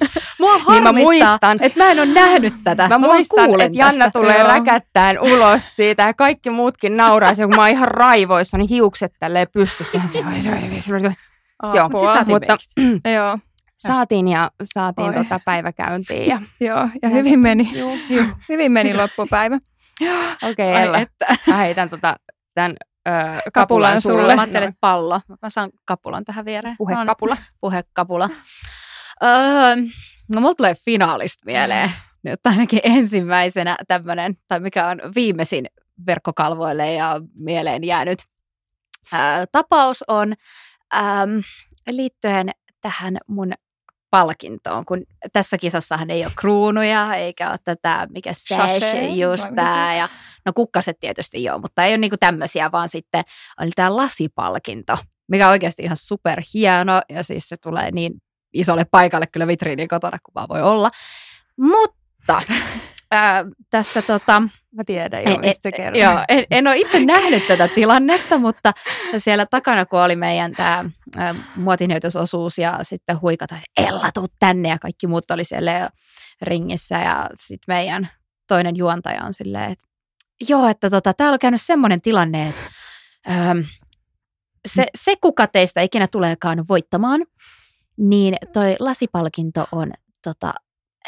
[0.40, 2.88] Mua niin mä muistan, että mä en ole nähnyt tätä.
[2.88, 4.18] Mä, mä muistan, että Janna tästä.
[4.18, 4.48] tulee Joo.
[4.48, 7.34] räkättäen ulos siitä ja kaikki muutkin nauraa.
[7.34, 10.00] kun mä oon ihan raivoissa, niin hiukset tälleen pystyssä.
[11.74, 12.24] Joo, mutta
[13.14, 13.38] Joo.
[13.78, 16.26] Saatiin ja saatiin tota päiväkäyntiin.
[16.26, 17.96] Ja, Joo, ja hyvin meni, Joo.
[18.48, 19.58] hyvin meni loppupäivä.
[20.50, 20.98] Okei, okay, Ella.
[20.98, 21.36] Että.
[21.46, 22.16] Mä heitän tota,
[22.54, 22.76] tämän
[23.08, 24.34] ö, kapulan, kapulan sulle.
[24.34, 25.20] Mä ajattelin, että pallo.
[25.42, 26.76] Mä saan kapulan tähän viereen.
[26.78, 27.36] Puhekapula.
[27.60, 28.30] Puhekapula.
[29.22, 29.76] Öö,
[30.30, 35.66] No mulla tulee finaalista mieleen nyt ainakin ensimmäisenä tämmöinen, tai mikä on viimeisin
[36.06, 38.18] verkkokalvoille ja mieleen jäänyt
[39.12, 40.34] ää, tapaus on
[40.94, 41.42] äm,
[41.90, 43.52] liittyen tähän mun
[44.10, 50.08] palkintoon, kun tässä kisassahan ei ole kruunuja, eikä ole tätä, mikä sash, just tämä, ja
[50.46, 53.24] no kukkaset tietysti joo, mutta ei ole niinku tämmöisiä, vaan sitten
[53.60, 58.12] oli tämä lasipalkinto, mikä on oikeasti ihan super hieno, ja siis se tulee niin
[58.52, 60.90] isolle paikalle kyllä vitriini kotona, kun vaan voi olla.
[61.56, 62.42] Mutta
[63.10, 64.42] ää, tässä tota...
[64.74, 66.02] Mä tiedän jo, mistä e, kerron.
[66.02, 68.72] Joo, en, en ole itse nähnyt tätä tilannetta, mutta
[69.16, 70.84] siellä takana, kun oli meidän tämä
[71.56, 75.90] muotinhoitososuus ja sitten huikata, Ella, tuu tänne ja kaikki muut oli siellä
[76.42, 78.10] ringissä ja sitten meidän
[78.48, 79.84] toinen juontaja on silleen, että
[80.48, 82.60] joo, että tota, täällä on käynyt semmoinen tilanne, että
[83.30, 83.58] ähm,
[84.68, 87.20] se, se, kuka teistä ikinä tuleekaan voittamaan,
[88.00, 89.92] niin toi lasipalkinto on
[90.24, 90.54] tota,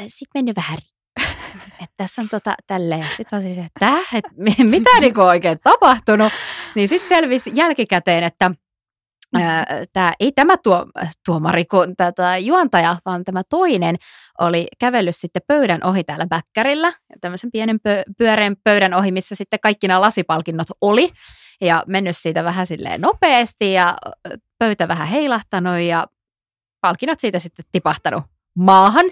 [0.08, 0.78] sit mennyt vähän
[1.82, 3.06] että tässä on tota tälleen.
[3.16, 4.24] Sitten on siis, että et,
[4.58, 6.32] mitä niinku oikein tapahtunut?
[6.74, 8.50] Niin sitten selvisi jälkikäteen, että
[9.92, 10.86] Tämä, ei tämä tuo,
[11.26, 13.96] tuomari kuin tätä juontaja, vaan tämä toinen
[14.40, 19.60] oli kävellyt sitten pöydän ohi täällä bäkkärillä, tämmöisen pienen pö- pyöreän pöydän ohi, missä sitten
[19.60, 21.10] kaikki nämä lasipalkinnot oli,
[21.60, 23.96] ja mennyt siitä vähän silleen nopeasti, ja
[24.58, 26.06] pöytä vähän heilahtanut, ja
[26.82, 28.24] palkinnot siitä sitten tipahtanut
[28.58, 29.06] maahan.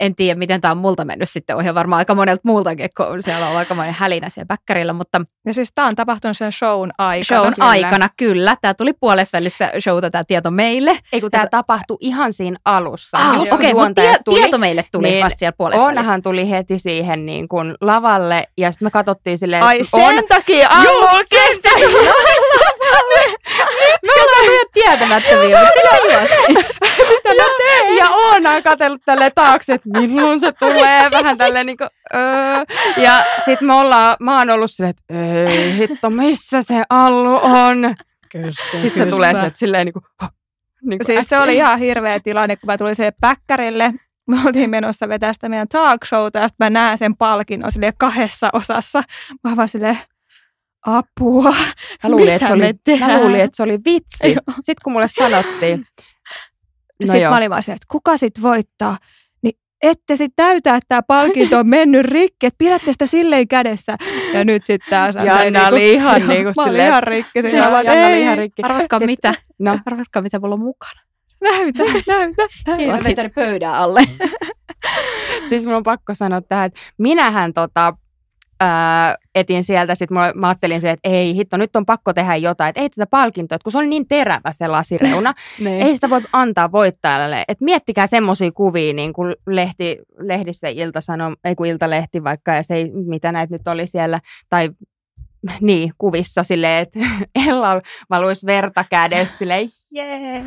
[0.00, 1.74] En tiedä, miten tämä on multa mennyt sitten ohi.
[1.74, 4.92] Varmaan aika monelta muultakin, kun siellä on aika monen hälinä siellä bäkkärillä.
[4.92, 7.40] Mutta ja siis tämä on tapahtunut sen shown aikana.
[7.40, 7.68] Shown kyllä.
[7.68, 8.56] aikana, kyllä.
[8.60, 10.98] Tämä tuli puolesvälissä showta tämä tieto meille.
[11.12, 13.18] Ei kun tämä tapahtui ihan siinä alussa.
[13.18, 16.00] Ah, Okei, okay, mutta tie, tuli, tieto meille tuli niin vasta siellä puolesvälissä.
[16.00, 20.24] Onhan tuli heti siihen niin kuin lavalle ja sitten me katsottiin silleen, Ai sen on,
[20.28, 21.68] takia Allu kestä.
[22.80, 22.81] Me
[24.22, 26.34] ollaan ihan tietämättömiä, mutta sillä juosi.
[27.10, 27.96] Mitä mä teen?
[27.96, 31.10] Ja Oona katsellut tälle taakse, että milloin se tulee.
[31.10, 32.64] Vähän tälleen niin kuin, öö.
[32.96, 35.14] Ja sit me ollaan, mä oon ollut silleen, että
[35.50, 37.94] ei hitto, missä se Allu on?
[38.32, 40.04] Kystä, Sitten se tulee sieltä silleen niin kuin,
[40.82, 43.92] niin kuin siis se oli ihan hirveä tilanne, kun mä tulin siihen päkkärille.
[44.26, 47.92] Me oltiin menossa vetää sitä meidän talk showta ja sitten mä näen sen palkinnon silleen
[47.98, 49.02] kahdessa osassa.
[49.44, 49.98] Mä vaan silleen,
[50.86, 51.54] apua,
[52.02, 54.34] mä luulin, että se oli, mä luulin, että se oli vitsi.
[54.54, 55.86] Sitten kun mulle sanottiin.
[57.00, 58.96] No sitten mä olin vaan se, että kuka sit voittaa?
[59.42, 63.96] Niin ette sitten näytä, että tämä palkinto on mennyt rikki, että pidätte sitä silleen kädessä.
[64.34, 67.42] Ja nyt sitten taas on Janna niinku, oli ihan niin kuin Mä olin ihan rikki.
[67.42, 68.62] Siinä, vaan, Janna oli ihan rikki.
[68.62, 69.34] Arvatkaa mitä?
[69.58, 69.78] No.
[69.86, 71.00] Arvatkaa mitä mulla on mukana.
[71.40, 72.42] Näytä, näytä.
[72.66, 73.30] näytä.
[73.34, 74.00] pöydän alle.
[75.48, 77.94] siis mun on pakko sanoa tähän, että minähän tota,
[78.62, 82.68] ää, etin sieltä, sitten mä ajattelin se, että ei hitto, nyt on pakko tehdä jotain,
[82.68, 85.82] että ei tätä palkintoa, että kun se on niin terävä se lasireuna, niin.
[85.82, 87.44] ei sitä voi antaa voittajalle.
[87.48, 92.62] Että miettikää semmoisia kuvia, niin kuin lehti, lehdissä ilta sano, ei kun iltalehti vaikka, ja
[92.62, 94.70] se ei, mitä näitä nyt oli siellä, tai
[95.60, 96.98] niin, kuvissa silleen, että
[97.48, 100.42] Ella valuisi verta kädestä silleen, jee.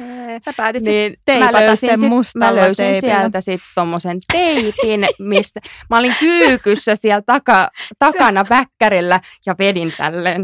[0.45, 3.15] Sä päätit niin, teipata sen sit, mustalla Mä löysin teipillä.
[3.15, 10.43] sieltä sitten tommosen teipin, mistä mä olin kyykyssä siellä taka, takana väkkärillä ja vedin tälleen.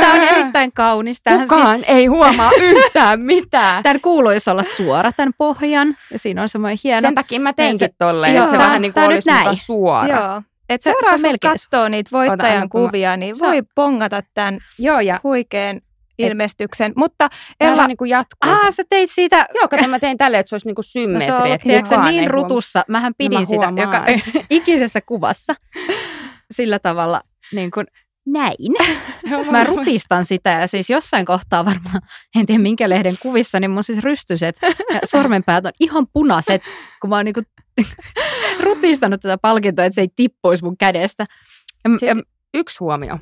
[0.00, 1.22] Tämä on erittäin kaunis.
[1.22, 3.82] Tähän Kukaan siis, ei huomaa yhtään mitään.
[3.82, 7.00] Tämän kuuluisi olla suora tämän pohjan ja siinä on semmoinen hieno.
[7.00, 9.30] Sen takia mä teinkin tolleen, että se vähän niin kuin olisi
[9.64, 10.08] suora.
[10.08, 10.42] Joo.
[10.68, 15.80] Että seuraavaksi kun katsoo niitä voittajan kuvia, niin voi voi pongata tämän Joo, ja huikean
[16.18, 16.92] ilmestyksen.
[16.96, 17.28] Mutta
[17.60, 17.86] Ella...
[17.86, 18.52] niin kuin jatkuu.
[18.52, 19.46] Ah, sä teit siitä...
[19.54, 21.30] Joo, kato, mä tein tälleen, että se olisi niin kuin symmetri.
[21.78, 22.84] No, se on niin rutussa.
[22.88, 24.04] Mähän pidin mä sitä joka
[24.50, 25.54] ikisessä kuvassa
[26.50, 27.20] sillä tavalla
[27.52, 27.86] niin kuin
[28.26, 28.72] näin.
[29.50, 32.00] Mä rutistan sitä ja siis jossain kohtaa varmaan,
[32.36, 34.58] en tiedä minkä lehden kuvissa, niin mun siis rystyset
[34.94, 36.62] ja sormenpäät on ihan punaiset,
[37.00, 37.40] kun mä oon niinku
[38.64, 41.24] rutistanut tätä palkintoa, että se ei tippuisi mun kädestä.
[41.84, 42.16] Ja, ja,
[42.54, 43.18] yksi huomio.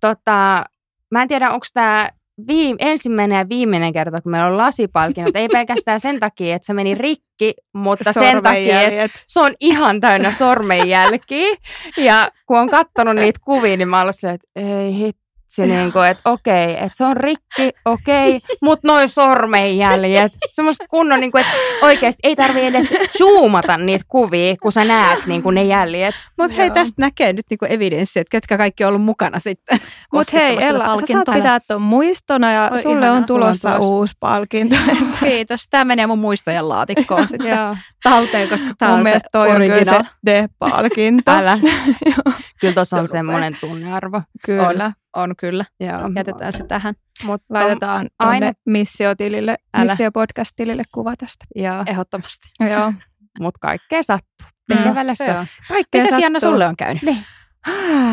[0.00, 0.64] tota,
[1.10, 2.10] mä en tiedä, onko tämä
[2.46, 5.36] viime, ensimmäinen ja viimeinen kerta, kun meillä on lasipalkinnot.
[5.36, 10.00] Ei pelkästään sen takia, että se meni rikki, mutta sen takia, että se on ihan
[10.00, 11.56] täynnä sormenjälkiä.
[11.96, 16.06] Ja kun on katsonut niitä kuvia, niin mä olen että ei hitto se niin kuin,
[16.06, 20.32] että okei, että se on rikki, okei, mutta noin sormenjäljet.
[20.48, 25.26] Semmoista kunnon, niin kuin, että oikeasti ei tarvi edes zoomata niitä kuvia, kun sä näet
[25.26, 26.14] niin kuin ne jäljet.
[26.38, 29.80] Mutta hei, tästä näkee nyt niin kuin evidenssi, että ketkä kaikki on ollut mukana sitten.
[30.12, 34.14] Mutta hei, Ella, sä saat pitää tuon muistona ja Oi, sulle on tulossa on uusi
[34.20, 34.76] palkinto.
[35.20, 35.68] Kiitos.
[35.70, 37.58] Tämä menee mun muistojen laatikkoon sitten
[38.02, 40.02] talteen, koska tämä on se toi original.
[40.26, 41.58] se palkinto Älä.
[42.60, 44.22] Kyllä tuossa on semmoinen tunnearvo.
[44.44, 44.84] Kyllä.
[44.84, 44.92] On.
[45.16, 45.64] On kyllä.
[45.80, 46.10] Joo.
[46.16, 46.94] Jätetään se tähän.
[47.24, 51.44] Mutta laitetaan aina missiotilille, missiopodcast-tilille kuva tästä.
[51.54, 51.84] Joo.
[51.86, 52.48] Ehdottomasti.
[52.60, 52.92] Joo.
[53.40, 54.46] Mutta kaikkea sattuu.
[54.68, 55.46] Tekevällä se on.
[55.68, 57.02] Kaikkea Mitä Janna sulle on käynyt?
[57.02, 57.24] Niin.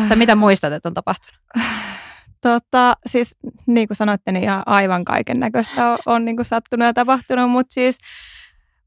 [0.08, 1.40] tai mitä muistat, että on tapahtunut?
[2.40, 6.86] Tota, siis niin kuin sanoitte, niin ihan aivan kaiken näköistä on, on niin kuin sattunut
[6.86, 7.98] ja tapahtunut, mutta siis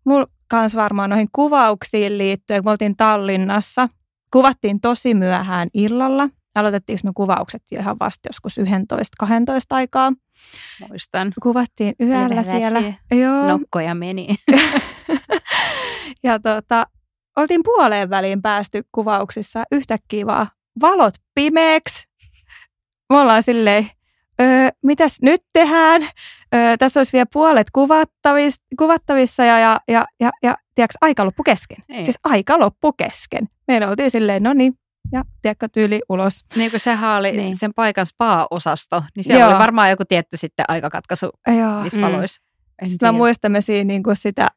[0.06, 3.88] mulla kans varmaan noihin kuvauksiin liittyen, kun me oltiin Tallinnassa,
[4.32, 8.64] kuvattiin tosi myöhään illalla aloitettiinko me kuvaukset jo ihan vasta joskus 11-12
[9.70, 10.14] aikaa.
[10.90, 11.34] Muistan.
[11.44, 12.94] Kuvattiin yöllä siellä.
[13.12, 13.48] Joo.
[13.48, 14.28] Nokkoja meni.
[16.24, 16.88] ja tota,
[17.36, 20.48] oltiin puoleen väliin päästy kuvauksissa yhtäkkiä vaan
[20.82, 22.08] valot pimeäksi.
[23.10, 23.90] Me ollaan silleen,
[24.42, 26.02] öö, mitäs nyt tehdään?
[26.56, 31.44] Öö, tässä olisi vielä puolet kuvattavissa, kuvattavissa ja, ja, ja, ja, ja tiedätkö, aika loppu
[31.44, 31.78] kesken.
[31.90, 32.04] Ei.
[32.04, 33.50] Siis aika loppu kesken.
[33.68, 34.74] Meillä oltiin silleen, no niin,
[35.12, 36.46] ja tiedätkö, tyyli ulos.
[36.56, 37.58] Niin kuin sehän oli niin.
[37.58, 39.52] sen paikan spa-osasto, niin siellä Joo.
[39.52, 41.82] oli varmaan joku tietty sitten aikakatkaisu Joo.
[41.82, 42.42] niissä valoissa.
[42.82, 42.90] Mm.
[42.90, 44.48] Sitten mä muistamme siinä niin kuin sitä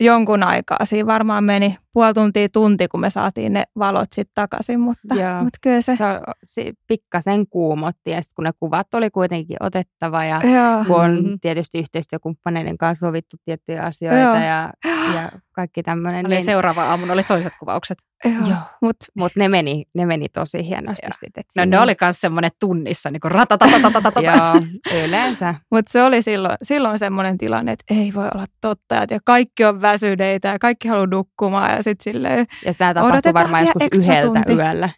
[0.00, 0.84] jonkun aikaa.
[0.84, 5.42] Siinä varmaan meni puoli tuntia tunti, kun me saatiin ne valot sitten takaisin, mutta, Joo.
[5.42, 5.96] mutta kyllä se...
[5.96, 6.04] se,
[6.44, 10.84] se pikkasen kuumotti ja kun ne kuvat oli kuitenkin otettava ja Joo.
[10.84, 11.38] kun on mm-hmm.
[11.40, 14.72] tietysti yhteistyökumppaneiden kanssa sovittu tiettyjä asioita ja,
[15.14, 16.24] ja kaikki tämmöinen.
[16.24, 16.44] Niin...
[16.44, 17.98] Seuraava aamun oli toiset kuvaukset.
[18.24, 18.58] Joo.
[18.82, 21.44] Mutta mut ne, meni, ne meni tosi hienosti sitten.
[21.56, 23.32] No ne oli myös semmoinen tunnissa, niin kuin
[24.22, 24.62] Joo,
[25.04, 25.54] yleensä.
[25.70, 29.82] Mutta se oli silloin, silloin semmoinen tilanne, että ei voi olla totta, ja kaikki on
[29.82, 31.70] väsyneitä ja kaikki haluaa nukkumaan.
[31.70, 34.52] Ja sitten silleen Ja tämä tapahtui varmaan joskus yhdeltä tunti.
[34.52, 34.88] yöllä,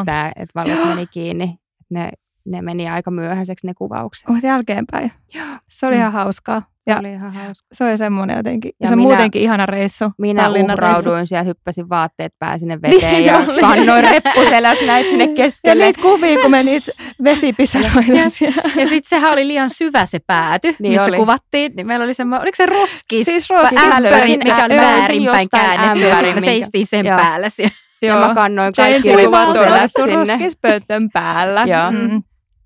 [0.00, 1.58] että et valot meni kiinni.
[1.90, 2.10] Ne,
[2.44, 4.28] ne meni aika myöhäiseksi ne kuvaukset.
[4.28, 5.12] Mutta jälkeenpäin.
[5.34, 5.58] Joo.
[5.68, 6.00] Se oli mm.
[6.00, 6.62] ihan hauskaa.
[6.86, 7.66] Ja oli ihan hauska.
[7.72, 8.68] se oli semmoinen jotenkin.
[8.68, 10.04] Ja Ja se on minä- muutenkin ihana reissu.
[10.18, 10.98] Minä Tallinnan reissu.
[11.00, 13.60] uhrauduin siellä, hyppäsin vaatteet pää sinne veteen Niin ja oli.
[13.60, 15.84] kannoin reppuselässä näitä sinne Ja keskelle.
[15.84, 16.92] niitä kuvia, kun me niitä
[17.24, 18.62] vesipisaroita siellä.
[18.76, 21.16] Ja sitten sehän oli liian syvä se pääty, Niin missä oli.
[21.16, 21.72] kuvattiin.
[21.76, 23.24] Niin meillä oli semmoinen, oliko se roskis?
[23.26, 23.82] Siis roskis.
[23.84, 24.80] ämpäri, löysin mikä oli löysin
[25.24, 26.00] väärinpäin käännetty.
[26.28, 27.16] Ja me seistiin sen Joo.
[27.18, 27.74] päällä siellä.
[28.02, 30.14] Ja mä kannoin kaikki on reppuselät laittu sinne.
[30.14, 31.64] roskispöytön päällä.
[31.66, 31.90] Joo.
[31.90, 32.22] Mm.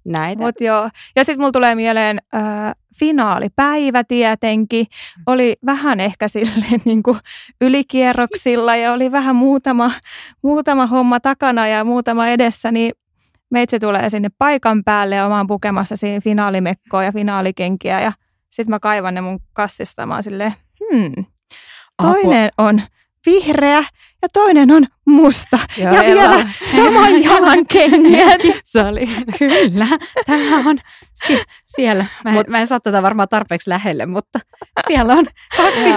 [0.09, 0.43] Näitä.
[0.43, 0.91] Mut joo.
[1.17, 4.87] Ja sitten mulla tulee mieleen äh, finaalipäivä tietenkin.
[5.27, 7.19] Oli vähän ehkä silleen niin kuin
[7.61, 9.93] ylikierroksilla ja oli vähän muutama,
[10.43, 12.93] muutama homma takana ja muutama edessä, niin
[13.51, 18.13] meitsi tulee sinne paikan päälle ja mä oon pukemassa siinä finaalimekkoa ja finaalikenkiä ja
[18.51, 21.25] sitten mä kaivan ne mun kassista mä oon silleen, hmm,
[22.03, 22.83] toinen on
[23.33, 23.85] vihreä
[24.23, 25.59] ja toinen on musta.
[25.77, 26.47] Joo, ja vielä Ella.
[26.77, 28.41] saman jalan kengät.
[28.65, 29.87] Se oli, kyllä,
[30.27, 30.79] tämä on
[31.27, 32.07] sie- siellä.
[32.25, 34.39] Mä en, Mut- mä en saa tätä varmaan tarpeeksi lähelle, mutta
[34.87, 35.95] siellä on kaksi,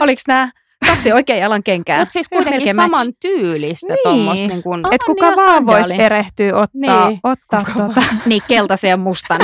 [0.00, 0.50] oliko nämä
[0.86, 1.98] kaksi oikean jalan kenkää?
[1.98, 3.98] Mutta siis kuitenkin saman tyylistä Niin.
[4.02, 4.48] tuommoista.
[4.48, 7.20] Niin kuin, Ah, Että kuka niin, vaan voisi erehtyä ottaa, Niin.
[7.24, 9.40] ottaa tota, Niin, keltaisen ja mustan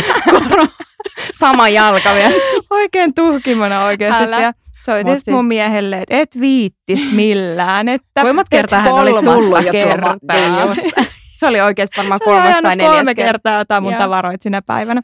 [1.40, 2.34] sama jalka vielä.
[2.70, 4.24] oikein tuhkimona oikeasti.
[4.24, 4.40] Älä.
[4.40, 4.52] Ja
[4.86, 5.34] soitin siis...
[5.34, 7.88] mun miehelle, että et viittis millään.
[7.98, 10.18] Että Kuinka monta kertaa hän oli tullut jo tuomaan?
[11.38, 13.28] Se oli oikeasti varmaan kolmas tai neljäs kolme kerta.
[13.28, 13.98] kertaa jotain mun Joo.
[13.98, 15.02] tavaroita sinä päivänä.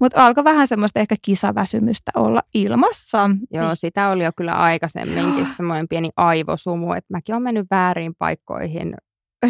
[0.00, 3.30] Mutta alkoi vähän semmoista ehkä kisaväsymystä olla ilmassa.
[3.50, 8.94] Joo, sitä oli jo kyllä aikaisemminkin semmoinen pieni aivosumu, että mäkin olen mennyt väärin paikkoihin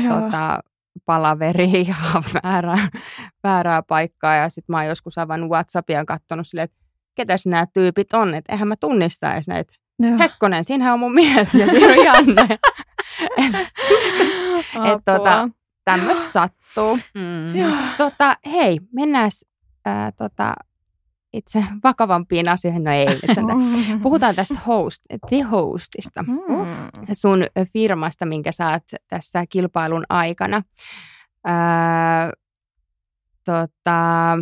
[0.09, 0.61] tota,
[1.07, 1.95] palaveriin ja
[2.43, 2.89] väärää,
[3.43, 4.35] väärää paikkaa.
[4.35, 6.82] Ja sitten mä oon joskus avannut Whatsappia ja katsonut silleen, että
[7.15, 9.73] ketäs nämä tyypit on, että eihän mä tunnista edes näitä.
[9.99, 10.19] Joo.
[10.19, 12.49] Hetkonen, siinähän on mun mies ja siinä on Janne.
[14.75, 15.01] Apua.
[15.05, 15.49] tota,
[15.85, 16.99] Tämmöistä sattuu.
[17.15, 17.53] Mm.
[17.97, 19.31] Tota, hei, mennään
[19.85, 20.55] ää, tota,
[21.33, 22.85] itse vakavampiin asioihin.
[22.85, 23.59] No ei, sentään.
[24.03, 26.23] Puhutaan tästä host, The Hostista.
[26.23, 26.37] Mm.
[27.13, 30.63] sun firmasta, minkä saat tässä kilpailun aikana.
[31.45, 32.31] Ää,
[33.45, 34.39] tota,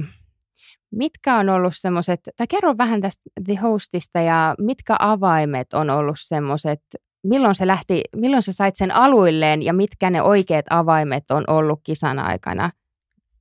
[0.91, 6.17] mitkä on ollut semmoiset, tai kerro vähän tästä The Hostista ja mitkä avaimet on ollut
[6.19, 6.81] semmoiset,
[7.25, 11.81] milloin se lähti, milloin sä sait sen aluilleen ja mitkä ne oikeat avaimet on ollut
[11.85, 12.71] kisan aikana,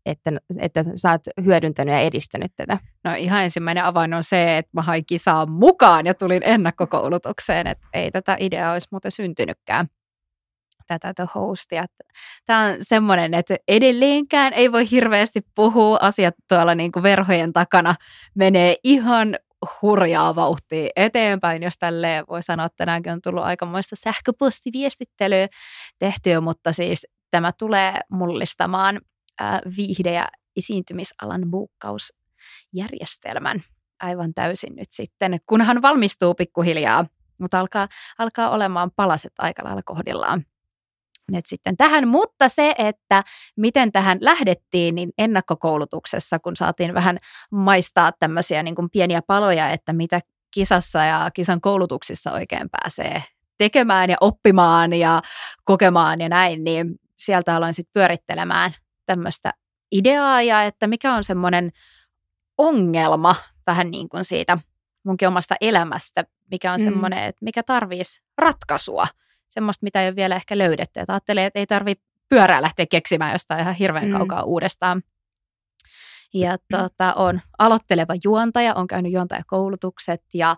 [0.06, 2.78] että, että sä oot hyödyntänyt ja edistänyt tätä.
[3.04, 7.88] No ihan ensimmäinen avain on se, että mä hain kisaan mukaan ja tulin ennakkokoulutukseen, että
[7.94, 9.88] ei tätä ideaa olisi muuten syntynytkään
[10.90, 11.86] tätä The Hostia.
[12.46, 15.98] Tämä on semmoinen, että edelleenkään ei voi hirveästi puhua.
[16.02, 17.96] Asiat tuolla niin kuin verhojen takana
[18.36, 19.36] menee ihan
[19.82, 25.48] hurjaa vauhtia eteenpäin, jos tälle voi sanoa, että tänäänkin on tullut aikamoista sähköpostiviestittelyä
[26.00, 29.00] tehtyä, mutta siis tämä tulee mullistamaan
[29.78, 33.64] viihde- ja esiintymisalan buukkausjärjestelmän
[34.00, 37.06] aivan täysin nyt sitten, kunhan valmistuu pikkuhiljaa,
[37.40, 40.46] mutta alkaa, alkaa olemaan palaset aika lailla kohdillaan
[41.30, 43.24] nyt sitten tähän, mutta se, että
[43.58, 47.18] miten tähän lähdettiin, niin ennakkokoulutuksessa, kun saatiin vähän
[47.52, 50.22] maistaa tämmöisiä niin kuin pieniä paloja, että mitä
[50.54, 53.24] kisassa ja kisan koulutuksissa oikein pääsee
[53.58, 55.22] tekemään ja oppimaan ja
[55.64, 58.72] kokemaan ja näin, niin sieltä aloin sitten pyörittelemään
[59.06, 59.54] tämmöistä
[59.92, 61.72] ideaa ja että mikä on semmoinen
[62.58, 63.36] ongelma
[63.68, 64.58] vähän niin kuin siitä
[65.04, 66.84] munkin omasta elämästä, mikä on Mm.
[66.84, 69.08] semmoinen, että mikä tarvitsisi ratkaisua,
[69.50, 71.00] semmoista, mitä ei ole vielä ehkä löydetty.
[71.00, 74.12] Että ajattelee, että ei tarvitse pyörää lähteä keksimään jostain ihan hirveän Mm.
[74.12, 75.02] kaukaa uudestaan.
[76.34, 80.56] Ja tota, on aloitteleva juontaja, on käynyt juontajakoulutukset ja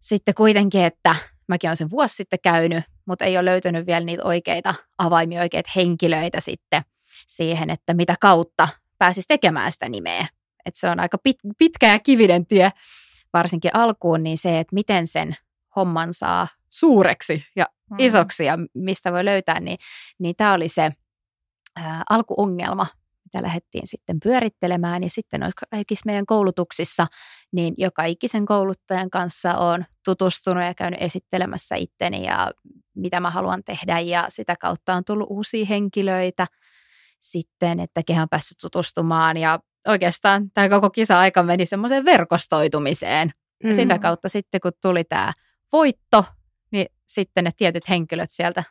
[0.00, 1.16] sitten kuitenkin, että
[1.48, 5.70] mäkin olen sen vuosi sitten käynyt, mutta ei ole löytynyt vielä niitä oikeita avaimia, oikeita
[5.76, 6.82] henkilöitä sitten
[7.26, 8.68] siihen, että mitä kautta
[8.98, 10.26] pääsisi tekemään sitä nimeä.
[10.64, 12.70] Että se on aika pit, pitkä ja kivinen tie,
[13.32, 15.36] varsinkin alkuun, niin se, että miten sen
[15.76, 17.96] homman saa suureksi ja Mm.
[17.98, 19.78] isoksi ja mistä voi löytää, niin,
[20.18, 20.90] niin tämä oli se
[21.76, 22.86] ää, alkuongelma,
[23.24, 25.02] mitä lähdettiin sitten pyörittelemään.
[25.02, 27.06] Ja sitten kaikissa meidän koulutuksissa,
[27.52, 32.50] niin joka ikisen kouluttajan kanssa on tutustunut ja käynyt esittelemässä itteni ja
[32.96, 34.00] mitä mä haluan tehdä.
[34.00, 36.46] Ja sitä kautta on tullut uusia henkilöitä
[37.20, 39.36] sitten, että kehän on päässyt tutustumaan.
[39.36, 43.32] Ja oikeastaan tämä koko kisa-aika meni semmoiseen verkostoitumiseen.
[43.64, 44.00] Ja sitä Mm.
[44.00, 45.32] kautta sitten, kun tuli tämä
[45.72, 46.24] voitto,
[46.72, 48.64] niin sitten ne tietyt henkilöt sieltä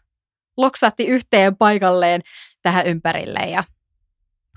[0.58, 2.22] loksatti yhteen paikalleen
[2.62, 3.64] tähän ympärille ja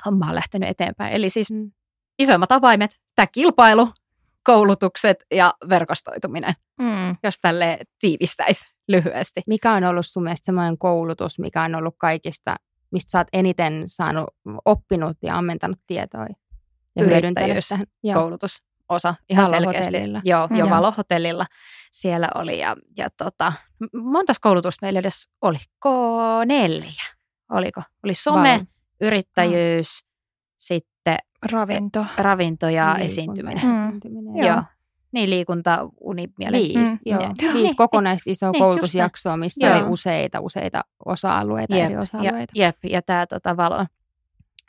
[0.07, 1.12] homma on lähtenyt eteenpäin.
[1.12, 1.70] Eli siis mm.
[2.18, 3.88] isoimmat avaimet, tämä kilpailu,
[4.44, 7.16] koulutukset ja verkostoituminen, mm.
[7.22, 9.42] jos tälle tiivistäisi lyhyesti.
[9.46, 12.57] Mikä on ollut sun mielestä sellainen koulutus, mikä on ollut kaikista,
[12.90, 14.29] mistä sä oot eniten saanut
[14.64, 16.26] oppinut ja ammentanut tietoa?
[18.05, 19.96] Ja koulutus osa ihan selkeästi.
[20.24, 20.70] Joo, jo mm.
[20.70, 21.46] Valohotellilla
[21.90, 22.59] siellä oli.
[22.59, 23.53] Ja, ja tota,
[23.94, 25.59] montas koulutusta meillä edes oli?
[25.79, 27.03] Ko neljä.
[27.50, 27.83] Oliko?
[28.05, 28.64] Oli some, Valo.
[29.00, 30.09] yrittäjyys, mm.
[30.59, 31.16] sitten
[31.53, 33.05] ravinto, ravinto ja Liikunta.
[33.05, 33.64] esiintyminen.
[33.64, 33.70] Mm.
[33.70, 34.37] esiintyminen.
[34.37, 34.46] Joo.
[34.46, 34.62] joo.
[35.12, 36.57] Niin, liikunta, uni, mieli.
[36.57, 37.12] Viisi, mm.
[37.12, 37.20] joo.
[37.38, 39.76] Viisi niin, kokonaista isoa niin, koulutusjaksoa, missä joo.
[39.76, 42.53] oli useita, useita osa-alueita, jep, eri osa-alueita.
[42.55, 43.87] Jep, ja tämä tota, valo,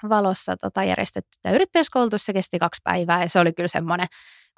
[0.10, 4.08] valossa tota, järjestetty tämä yrittäjyyskoulutus, se kesti kaksi päivää ja se oli kyllä semmoinen,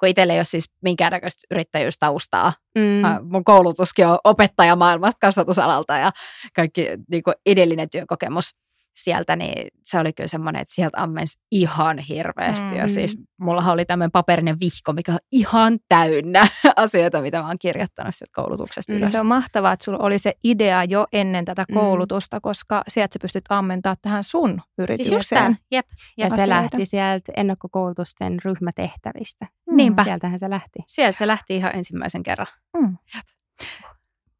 [0.00, 2.52] kun itsellä ei ole siis minkäännäköistä yrittäjyystaustaa.
[2.78, 3.30] Mm.
[3.30, 6.10] Mun koulutuskin on opettajamaailmasta kasvatusalalta ja
[6.54, 8.50] kaikki niin kuin edellinen työkokemus
[8.94, 12.64] sieltä, niin se oli kyllä semmoinen, että sieltä ammens ihan hirveästi.
[12.64, 12.76] Mm.
[12.76, 17.58] Ja siis mulla oli tämmöinen paperinen vihko, mikä on ihan täynnä asioita, mitä mä oon
[17.58, 19.10] kirjoittanut sieltä koulutuksesta mm.
[19.10, 21.74] Se on mahtavaa, että sulla oli se idea jo ennen tätä mm.
[21.74, 22.40] koulutusta, mm.
[22.40, 25.54] koska sieltä sä pystyt ammentamaan tähän sun yritykseen.
[25.54, 25.86] Siis Jep.
[26.16, 29.46] Ja, ja se lähti sieltä ennakkokoulutusten ryhmätehtävistä.
[29.70, 30.04] Niinpä.
[30.04, 30.78] Sieltähän se lähti.
[30.86, 32.46] Sieltä se lähti ihan ensimmäisen kerran.
[32.76, 32.96] Mm.
[33.14, 33.24] Jep.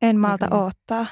[0.04, 0.58] En malta okay.
[0.58, 1.06] odottaa.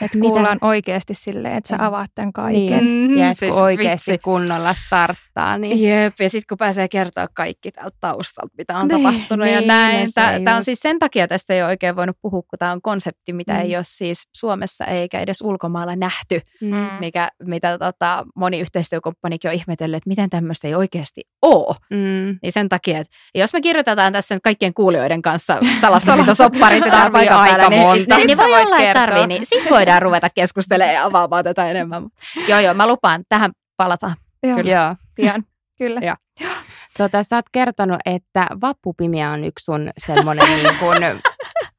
[0.00, 2.84] Että kuullaan oikeasti silleen, että sä avaat tämän kaiken.
[2.84, 3.18] Niin.
[3.18, 4.24] Ja siis oikeasti vitsi.
[4.24, 5.58] kunnolla starttaa.
[5.58, 5.82] Niin.
[5.82, 9.60] Jep, ja sitten kun pääsee kertoa kaikki tältä taustalta, mitä on niin, tapahtunut niin, ja
[9.60, 10.08] näin.
[10.44, 13.32] Tämä on siis sen takia tästä ei ole oikein voinut puhua, kun tämä on konsepti,
[13.32, 13.60] mitä mm.
[13.60, 16.40] ei ole siis Suomessa eikä edes ulkomailla nähty.
[16.60, 16.88] Mm.
[17.00, 21.76] Mikä, mitä tota, moni yhteistyökumppanikin on ihmetellyt, että miten tämmöistä ei oikeasti ole.
[21.90, 22.38] Mm.
[22.42, 27.68] Niin sen takia, että jos me kirjoitetaan tässä kaikkien kuulijoiden kanssa salassapitosopparit, niin tarvii aika
[27.68, 31.44] niin monta niin, niin voi olla, että tarvii, niin sitten voidaan ruveta keskustelemaan ja avaamaan
[31.44, 32.02] tätä enemmän.
[32.48, 34.16] joo, joo, mä lupaan, tähän palataan.
[34.42, 34.70] Joo, Kyllä.
[34.70, 34.96] joo.
[35.14, 35.44] pian.
[35.78, 36.00] Kyllä.
[36.00, 36.16] Joo.
[36.98, 41.02] Tota, sä oot kertonut, että vappupimia on yksi sun semmoinen niin kuin,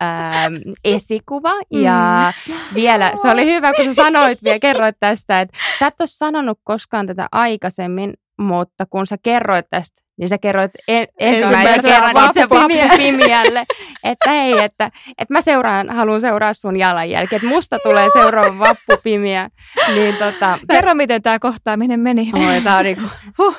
[0.03, 1.53] ähm, esikuva.
[1.53, 1.81] Mm.
[1.81, 2.33] Ja
[2.73, 6.59] vielä, se oli hyvä, kun sä sanoit vielä, kerroit tästä, että sä et ole sanonut
[6.63, 12.49] koskaan tätä aikaisemmin, mutta kun sä kerroit tästä niin sä kerroit en, ensimmäisen kerran itse
[12.49, 13.65] vappupimiälle,
[14.03, 19.49] että hei, että, että mä seuraan, haluan seuraa sun jalanjälki, että musta tulee seuraava vappupimiä.
[19.95, 22.31] Niin tota, Kerro, miten tämä kohtaaminen meni.
[22.33, 23.03] Oi, tää on niinku,
[23.37, 23.57] huh.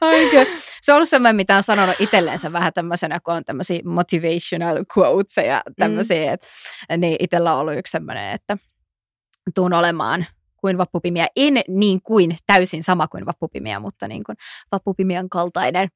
[0.80, 5.36] Se on ollut semmoinen, mitä on sanonut itselleensä vähän tämmöisenä, kun on tämmöisiä motivational quotes
[5.36, 6.34] ja tämmöisiä, mm.
[6.34, 6.46] että
[6.96, 8.56] niin itsellä on ollut yksi semmoinen, että
[9.54, 10.26] tuun olemaan
[10.64, 11.26] kuin vappupimiä.
[11.36, 14.36] En niin kuin täysin sama kuin vappupimiä, mutta niin kuin
[14.72, 15.88] vappupimian kaltainen.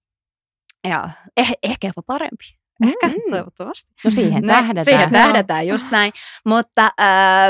[0.88, 2.44] Ja eh, ehkä jopa parempi.
[2.86, 3.30] Ehkä, mm.
[3.30, 3.94] toivottavasti.
[4.04, 4.84] No siihen tähdätään.
[4.84, 6.12] Siihen tähdätään, just näin.
[6.44, 7.48] Mutta äh,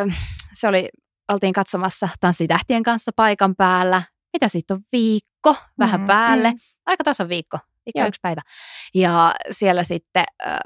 [0.00, 0.18] äh,
[0.54, 0.88] se oli,
[1.32, 4.02] oltiin katsomassa Tanssitähtien kanssa paikan päällä.
[4.32, 4.80] Mitä siitä on?
[4.92, 6.50] Viikko, vähän mm, päälle.
[6.50, 6.58] Mm.
[6.86, 8.40] Aika tasan viikko, viikko yksi päivä.
[8.94, 10.24] Ja siellä sitten...
[10.46, 10.58] Äh,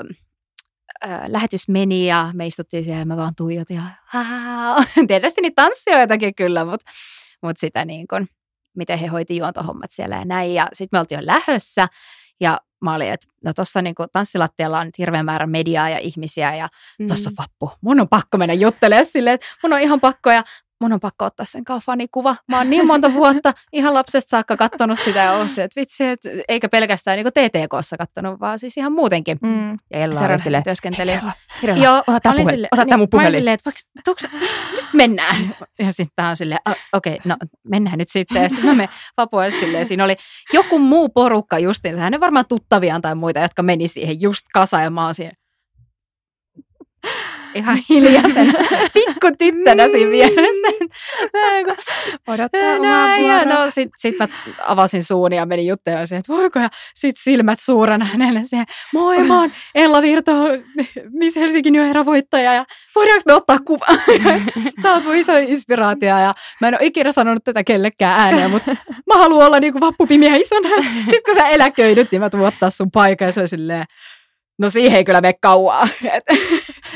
[1.26, 3.82] lähetys meni ja me istuttiin siellä ja mä vaan tuijotin ja
[5.08, 6.90] tietysti niitä tanssijoitakin kyllä, mutta,
[7.42, 8.28] mutta sitä niin kuin,
[8.76, 10.54] miten he hoiti juontohommat siellä ja näin.
[10.54, 11.88] Ja sitten me oltiin jo lähössä
[12.40, 16.68] ja mä olin, että no tuossa niin tanssilattialla on hirveän määrä mediaa ja ihmisiä ja
[17.06, 17.36] tuossa mm.
[17.38, 17.70] vappu.
[17.80, 20.44] Mun on pakko mennä juttelemaan silleen, että mun on ihan pakko ja
[20.80, 22.36] mun on pakko ottaa sen fanikkuva.
[22.48, 26.04] Mä oon niin monta vuotta ihan lapsesta saakka kattonut sitä ja ollut se, että vitsi,
[26.04, 29.38] et, eikä pelkästään niin TTKssa kattonut, vaan siis ihan muutenkin.
[29.42, 29.70] Mm.
[29.70, 31.12] Ja Ella oli silleen, työskenteli.
[31.82, 32.54] Joo, ota tämä puhelin.
[32.54, 33.32] Sille, ota niin, mun puhelin.
[33.32, 34.04] Mä silleen, että nyt
[34.92, 35.36] mennään.
[35.78, 36.60] Ja sitten tämä on silleen,
[36.92, 37.36] okei, okay, no
[37.68, 38.42] mennään nyt sitten.
[38.42, 38.88] Ja sitten mä menen
[39.52, 40.14] silleen, siinä oli
[40.52, 44.90] joku muu porukka justiinsa, hänen varmaan tuttaviaan tai muita, jotka meni siihen just kasaan ja
[44.90, 45.32] mä oon siihen,
[47.54, 48.54] ihan hiljaisen
[48.94, 50.68] pikku tyttönä siinä vieressä.
[52.28, 54.28] Odottaa näin, ja no sit, sit mä
[54.66, 59.18] avasin suun ja menin juttelemaan siihen, että voiko, ja sit silmät suurena hänelle siihen, moi
[59.24, 60.32] mä oon Ella Virto,
[61.10, 63.86] Miss Helsingin New voittaja, ja voidaanko me ottaa kuva?
[64.82, 68.76] Sä oot mun iso inspiraatio, ja mä en ole ikinä sanonut tätä kellekään ääneen, mutta
[69.06, 70.68] mä haluan olla niinku vappupimiä isona.
[71.10, 73.84] Sitten kun sä eläköidyt, niin mä tuun ottaa sun paikan, ja se on silleen,
[74.58, 75.88] No siihen ei kyllä mene kauaa.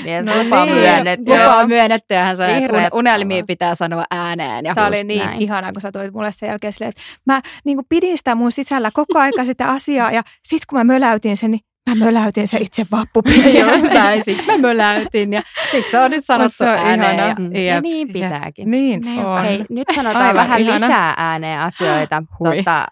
[0.05, 1.33] Niin, no lupa niin, myönnetty.
[1.33, 4.65] Lupa on myönnetty ja hän sanoi, että unelmia pitää sanoa ääneen.
[4.65, 5.43] Ja Tämä oli niin näin.
[5.43, 8.91] ihanaa, kun sä toit mulle sen jälkeen silleen, että mä niin pidin sitä mun sisällä
[8.95, 11.61] koko aika sitä asiaa ja sitten kun mä möläytin sen, niin
[11.91, 13.67] Mä möläytin se itse vappupimia.
[13.71, 17.19] Just näin, sit mä möläytin ja sit se on nyt sanottu se on ääneen.
[17.19, 18.71] Ja, ja, ja, niin pitääkin.
[18.71, 19.29] Niin Niinpä.
[19.35, 19.45] on.
[19.45, 20.75] Hei, nyt sanotaan Aivan vähän ihana.
[20.75, 22.23] lisää ääneen asioita.
[22.45, 22.87] Tota,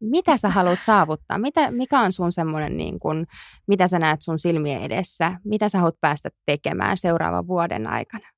[0.00, 1.38] mitä sä haluat saavuttaa?
[1.38, 3.26] Mitä, mikä on sun semmoinen, niin kun,
[3.66, 5.32] mitä sä näet sun silmien edessä?
[5.44, 8.28] Mitä sä haluat päästä tekemään seuraavan vuoden aikana?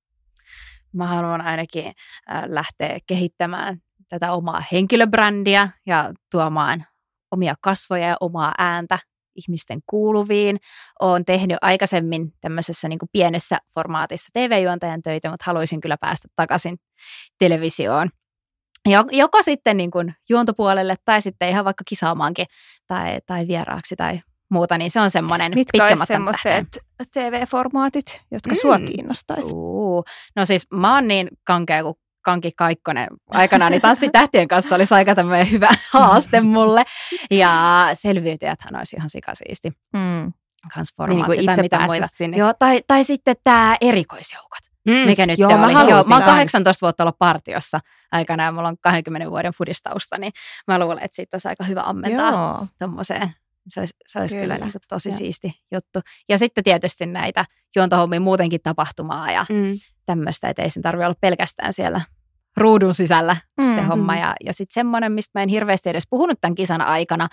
[0.92, 3.76] mä haluan ainakin äh, lähteä kehittämään
[4.08, 6.84] tätä omaa henkilöbrändiä ja tuomaan
[7.30, 8.98] omia kasvoja ja omaa ääntä
[9.34, 10.58] ihmisten kuuluviin.
[11.00, 16.78] Olen tehnyt aikaisemmin tämmöisessä niin pienessä formaatissa TV-juontajan töitä, mutta haluaisin kyllä päästä takaisin
[17.38, 18.10] televisioon.
[19.12, 22.46] Joko sitten niin kuin juontopuolelle tai sitten ihan vaikka kisaamaankin
[22.86, 24.20] tai, tai vieraaksi tai
[24.50, 26.78] muuta, niin se on semmoinen Mitkä olisi semmoiset
[27.12, 28.56] TV-formaatit, jotka mm.
[28.62, 29.54] sua kiinnostaisi?
[29.54, 30.04] Uh.
[30.36, 34.94] No siis mä oon niin kankea kuin Kanki Kaikkonen aikanaan, niin Tanssi tähtien kanssa olisi
[34.94, 36.82] aika tämmöinen hyvä haaste mulle.
[37.30, 39.72] Ja selviytyjäthän olisi ihan sikasiisti.
[39.92, 40.32] Mm.
[40.74, 42.06] Kans formaatti niin tai mitä muita.
[42.06, 42.36] Sinne.
[42.36, 44.72] Joo, tai, tai sitten tämä erikoisjoukot.
[44.88, 44.94] Mm.
[44.94, 47.80] Mikä nyt joo, mä, joo, mä oon 18 vuotta ollut partiossa
[48.12, 50.32] aikana ja mulla on 20 vuoden fudistausta, niin
[50.68, 53.34] mä luulen, että siitä olisi aika hyvä ammentaa tuommoiseen
[53.68, 55.14] se olisi, se olisi kyllä, kyllä niin kuin tosi ja.
[55.14, 56.00] siisti juttu.
[56.28, 57.44] Ja sitten tietysti näitä
[57.76, 59.74] juontohommia muutenkin tapahtumaa ja mm.
[60.06, 62.00] tämmöistä, että ei sen tarvitse olla pelkästään siellä
[62.56, 63.74] ruudun sisällä mm-hmm.
[63.74, 64.16] se homma.
[64.16, 67.28] Ja, ja sitten semmoinen, mistä mä en hirveästi edes puhunut tämän kisan aikana,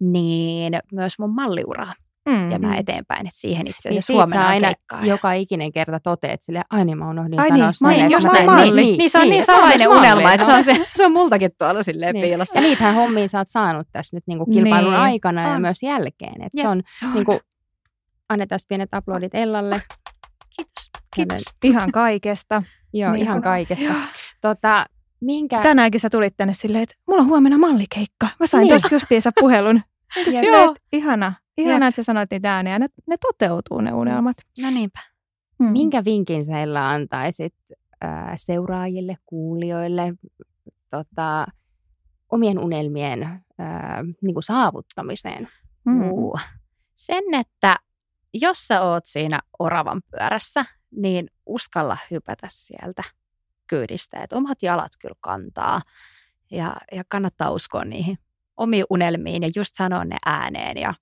[0.00, 1.94] niin myös mun malliuraa
[2.28, 2.48] mm.
[2.48, 3.26] viemään eteenpäin.
[3.26, 5.04] Että siihen itse asiassa niin huomenna aina keikkaa.
[5.04, 7.88] joka ikinen kerta toteet sille, ai niin mä unohdin ai sanoa niin, sen.
[7.88, 10.64] Niin, just näin, niin, niin, niin, se on niin, niin salainen unelma, että se on,
[10.64, 12.22] se, se on multakin tuolla silleen niin.
[12.22, 12.58] piilossa.
[12.58, 15.02] Ja niitähän hommia sä oot saanut tässä nyt niinku kilpailun niin.
[15.02, 15.52] aikana on.
[15.52, 16.42] ja myös jälkeen.
[16.42, 17.14] Että se on, on.
[17.14, 17.40] Niinku,
[18.28, 19.82] annetaan pienet aplodit Ellalle.
[20.56, 20.90] Kiitos.
[21.16, 21.42] Kiitos.
[21.64, 22.62] Ihan kaikesta.
[22.92, 23.94] Joo, niin ihan kaikesta.
[24.40, 24.86] Tota,
[25.20, 25.62] minkä...
[25.62, 28.28] Tänäänkin sä tulit tänne silleen, että mulla on huomenna mallikeikka.
[28.40, 28.68] Mä sain niin.
[28.68, 29.82] tuossa justiinsa puhelun.
[30.42, 30.74] Joo.
[30.92, 31.32] Ihana.
[31.56, 32.78] Ihana, että sä sanoit niitä ääniä.
[32.78, 34.36] Ne, ne toteutuu ne unelmat.
[34.58, 34.98] No niinpä.
[35.62, 35.72] Hmm.
[35.72, 37.54] Minkä vinkin sä Ella antaisit
[38.04, 40.14] äh, seuraajille, kuulijoille,
[40.90, 41.46] tota,
[42.28, 43.40] omien unelmien äh,
[44.22, 45.48] niin kuin saavuttamiseen?
[45.90, 46.10] Hmm.
[46.10, 46.40] Uh.
[46.94, 47.76] Sen, että
[48.34, 53.02] jos sä oot siinä oravan pyörässä, niin uskalla hypätä sieltä
[53.66, 54.20] kyydistä.
[54.20, 55.80] Että omat jalat kyllä kantaa
[56.50, 58.18] ja, ja kannattaa uskoa niihin
[58.56, 60.94] omiin unelmiin ja just sanoa ne ääneen ja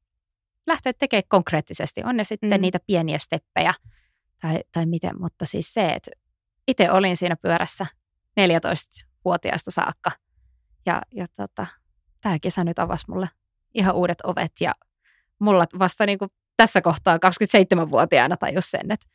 [0.70, 2.02] lähteä tekemään konkreettisesti.
[2.04, 2.60] On ne sitten mm.
[2.60, 3.74] niitä pieniä steppejä
[4.42, 6.10] tai, tai miten, mutta siis se, että
[6.68, 7.86] itse olin siinä pyörässä
[8.40, 10.10] 14-vuotiaasta saakka
[10.86, 11.66] ja, ja tota,
[12.20, 13.28] tämä kesä nyt avasi mulle
[13.74, 14.74] ihan uudet ovet ja
[15.38, 19.06] mulla vasta niin kuin tässä kohtaa 27-vuotiaana tajus sen, että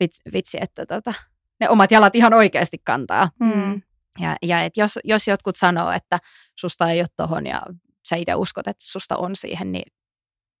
[0.00, 1.14] vitsi, vitsi että tota,
[1.60, 3.30] ne omat jalat ihan oikeasti kantaa.
[3.40, 3.82] Mm.
[4.20, 6.18] Ja, ja et jos, jos jotkut sanoo, että
[6.56, 7.62] susta ei ole tohon ja
[8.08, 9.92] sä itse uskot, että susta on siihen, niin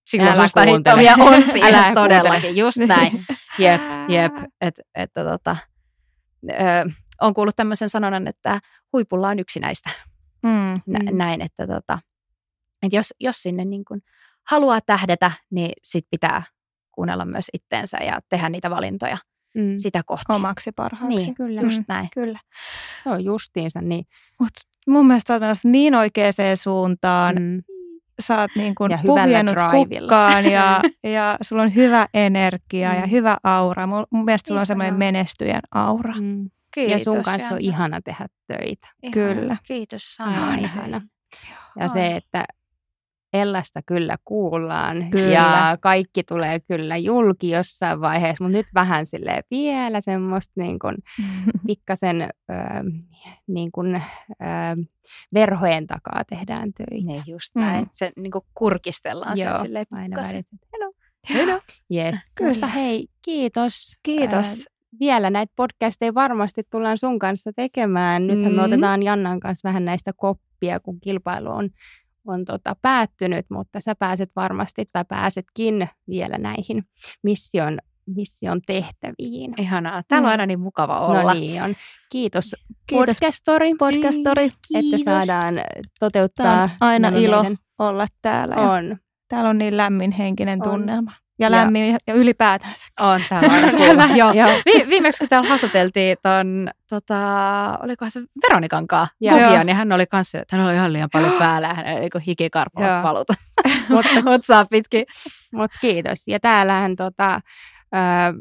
[0.06, 2.56] silloin Älä susta hittomia on siihen Älä todellakin.
[2.56, 3.24] Just näin.
[3.58, 4.32] Jep, jep.
[4.60, 5.56] Että et, tota,
[6.50, 6.54] ö,
[7.20, 8.60] on kuullut tämmöisen sanonnan, että
[8.92, 9.90] huipulla on yksi näistä.
[10.42, 11.16] Mm, Nä, mm.
[11.16, 11.98] Näin, että tota,
[12.82, 14.00] et jos, jos sinne niin kun
[14.50, 16.42] haluaa tähdetä, niin sit pitää
[16.92, 19.18] kuunnella myös itteensä ja tehdä niitä valintoja
[19.54, 19.72] mm.
[19.76, 20.24] sitä kohti.
[20.28, 21.16] Omaksi parhaaksi.
[21.16, 21.60] Niin, kyllä.
[21.60, 21.84] just mm.
[21.88, 22.08] näin.
[22.14, 22.38] Kyllä.
[23.02, 24.04] Se on justiinsa niin.
[24.40, 24.52] Mut
[24.86, 26.32] mun mielestä olet niin oikeaan
[26.62, 27.34] suuntaan.
[27.34, 27.62] Mm.
[28.22, 30.80] Sä oot niin kuin puhjennut kukkaan ja,
[31.16, 33.00] ja sulla on hyvä energia mm.
[33.00, 33.86] ja hyvä aura.
[33.86, 36.14] Mun, mun mielestä sulla on semmoinen menestyjän aura.
[36.20, 36.50] Mm.
[36.74, 37.54] Kiitos, ja sun kanssa Janna.
[37.54, 38.88] on ihana tehdä töitä.
[39.02, 39.12] Ihana.
[39.12, 39.56] Kyllä.
[39.64, 40.58] Kiitos samoin.
[40.58, 41.00] ihana.
[41.80, 42.44] Ja se, että
[43.32, 45.32] Ellasta kyllä kuullaan kyllä.
[45.32, 50.96] ja kaikki tulee kyllä julki jossain vaiheessa, mutta nyt vähän sille vielä semmoista niin kuin
[51.66, 52.54] pikkasen ö,
[53.46, 54.84] niin kuin, ö,
[55.34, 57.12] verhojen takaa tehdään töitä.
[57.12, 57.84] Ne just näin.
[57.84, 57.90] Mm.
[57.92, 60.22] Se niin kuin kurkistellaan Joo, sen silleen aina
[60.72, 60.92] Hello.
[61.34, 61.60] Hello.
[61.94, 62.16] Yes.
[62.34, 62.50] Kyllä.
[62.50, 63.98] Mutta hei, kiitos.
[64.02, 64.66] Kiitos.
[64.66, 68.26] Ö, vielä näitä podcasteja varmasti tullaan sun kanssa tekemään.
[68.26, 68.56] Nythän mm.
[68.56, 71.70] me otetaan Jannan kanssa vähän näistä koppia, kun kilpailu on
[72.26, 76.84] on tota päättynyt, mutta sä pääset varmasti tai pääsetkin vielä näihin
[77.22, 79.60] mission, mission tehtäviin.
[79.60, 80.02] Ihanaa.
[80.08, 81.34] Täällä on aina niin mukava olla.
[81.34, 81.74] No niin on.
[82.10, 82.56] Kiitos,
[82.86, 83.16] Kiitos.
[83.16, 84.44] Podcastori, Podcastori.
[84.74, 85.54] Että saadaan
[86.00, 86.44] toteuttaa.
[86.44, 87.58] Tämä on aina ilo meidän...
[87.78, 88.56] olla täällä.
[88.56, 88.96] On.
[89.28, 90.70] Täällä on niin lämmin henkinen on.
[90.70, 91.12] tunnelma
[91.42, 92.86] ja lämmin ja, ja ylipäätänsä.
[93.00, 94.32] On aina Kyllä, joo.
[94.32, 94.50] joo.
[94.66, 97.18] Vi, viimeksi kun täällä haastateltiin ton, tota,
[97.82, 101.68] olikohan se Veronikankaa Bugion, niin hän oli kanssa, että hän oli ihan liian paljon päällä
[101.68, 103.34] ja hän oli niin hikikarpalot valuta
[103.88, 105.04] mutta otsaa pitkin.
[105.52, 106.22] Mutta kiitos.
[106.26, 107.40] Ja täällähän tota,
[107.94, 108.34] äh,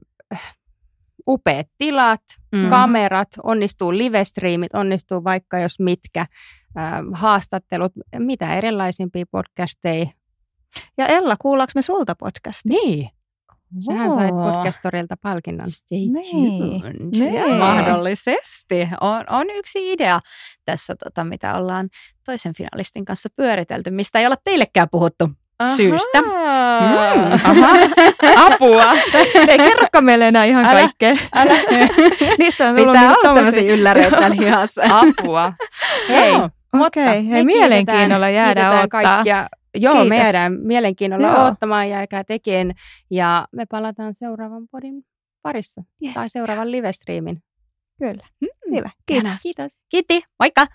[1.27, 2.21] upeat tilat,
[2.51, 2.69] mm.
[2.69, 6.21] kamerat, onnistuu livestreamit, onnistuu vaikka jos mitkä,
[6.77, 10.05] äh, haastattelut, mitä erilaisimpia podcasteja
[10.97, 12.79] ja Ella, kuullaanko me sulta podcastia?
[12.83, 13.09] Niin.
[13.79, 15.65] Sähän sait podcastorilta palkinnon.
[15.69, 16.81] Stay niin.
[16.81, 16.95] tuned.
[17.11, 17.57] Niin.
[17.57, 18.87] Mahdollisesti.
[19.01, 20.19] On, on yksi idea
[20.65, 21.89] tässä, tota, mitä ollaan
[22.25, 25.75] toisen finalistin kanssa pyöritelty, mistä ei olla teillekään puhuttu Aha.
[25.75, 26.21] syystä.
[26.21, 26.31] Mm.
[27.43, 27.77] Aha,
[28.35, 28.93] apua.
[29.47, 31.15] Ei kerrokaan meille enää ihan Älä, kaikkea.
[31.35, 31.53] älä.
[32.39, 34.81] Niistä on tullut Pitää olla tämmöisiä ylläreitä lihassa.
[34.89, 35.53] Apua.
[36.09, 36.33] Hei,
[36.73, 39.13] mutta Okei, me hei, mielenkiinnolla jäädään kiitetään odottaa.
[39.13, 39.49] Kaikkia.
[39.75, 40.09] Joo, Kiitos.
[40.09, 41.45] me jäädään mielenkiinnolla Joo.
[41.45, 42.75] odottamaan, jääkää tekin.
[43.09, 45.03] Ja me palataan seuraavan podin
[45.41, 46.13] parissa Yes.
[46.13, 47.37] tai seuraavan live-streamin.
[47.99, 48.27] Kyllä.
[48.41, 48.75] Mm.
[48.75, 48.89] Hyvä.
[49.05, 49.29] Kiitos.
[49.33, 49.41] Kiitos.
[49.43, 49.81] Kiitos.
[49.89, 50.67] Kiitti, moikka!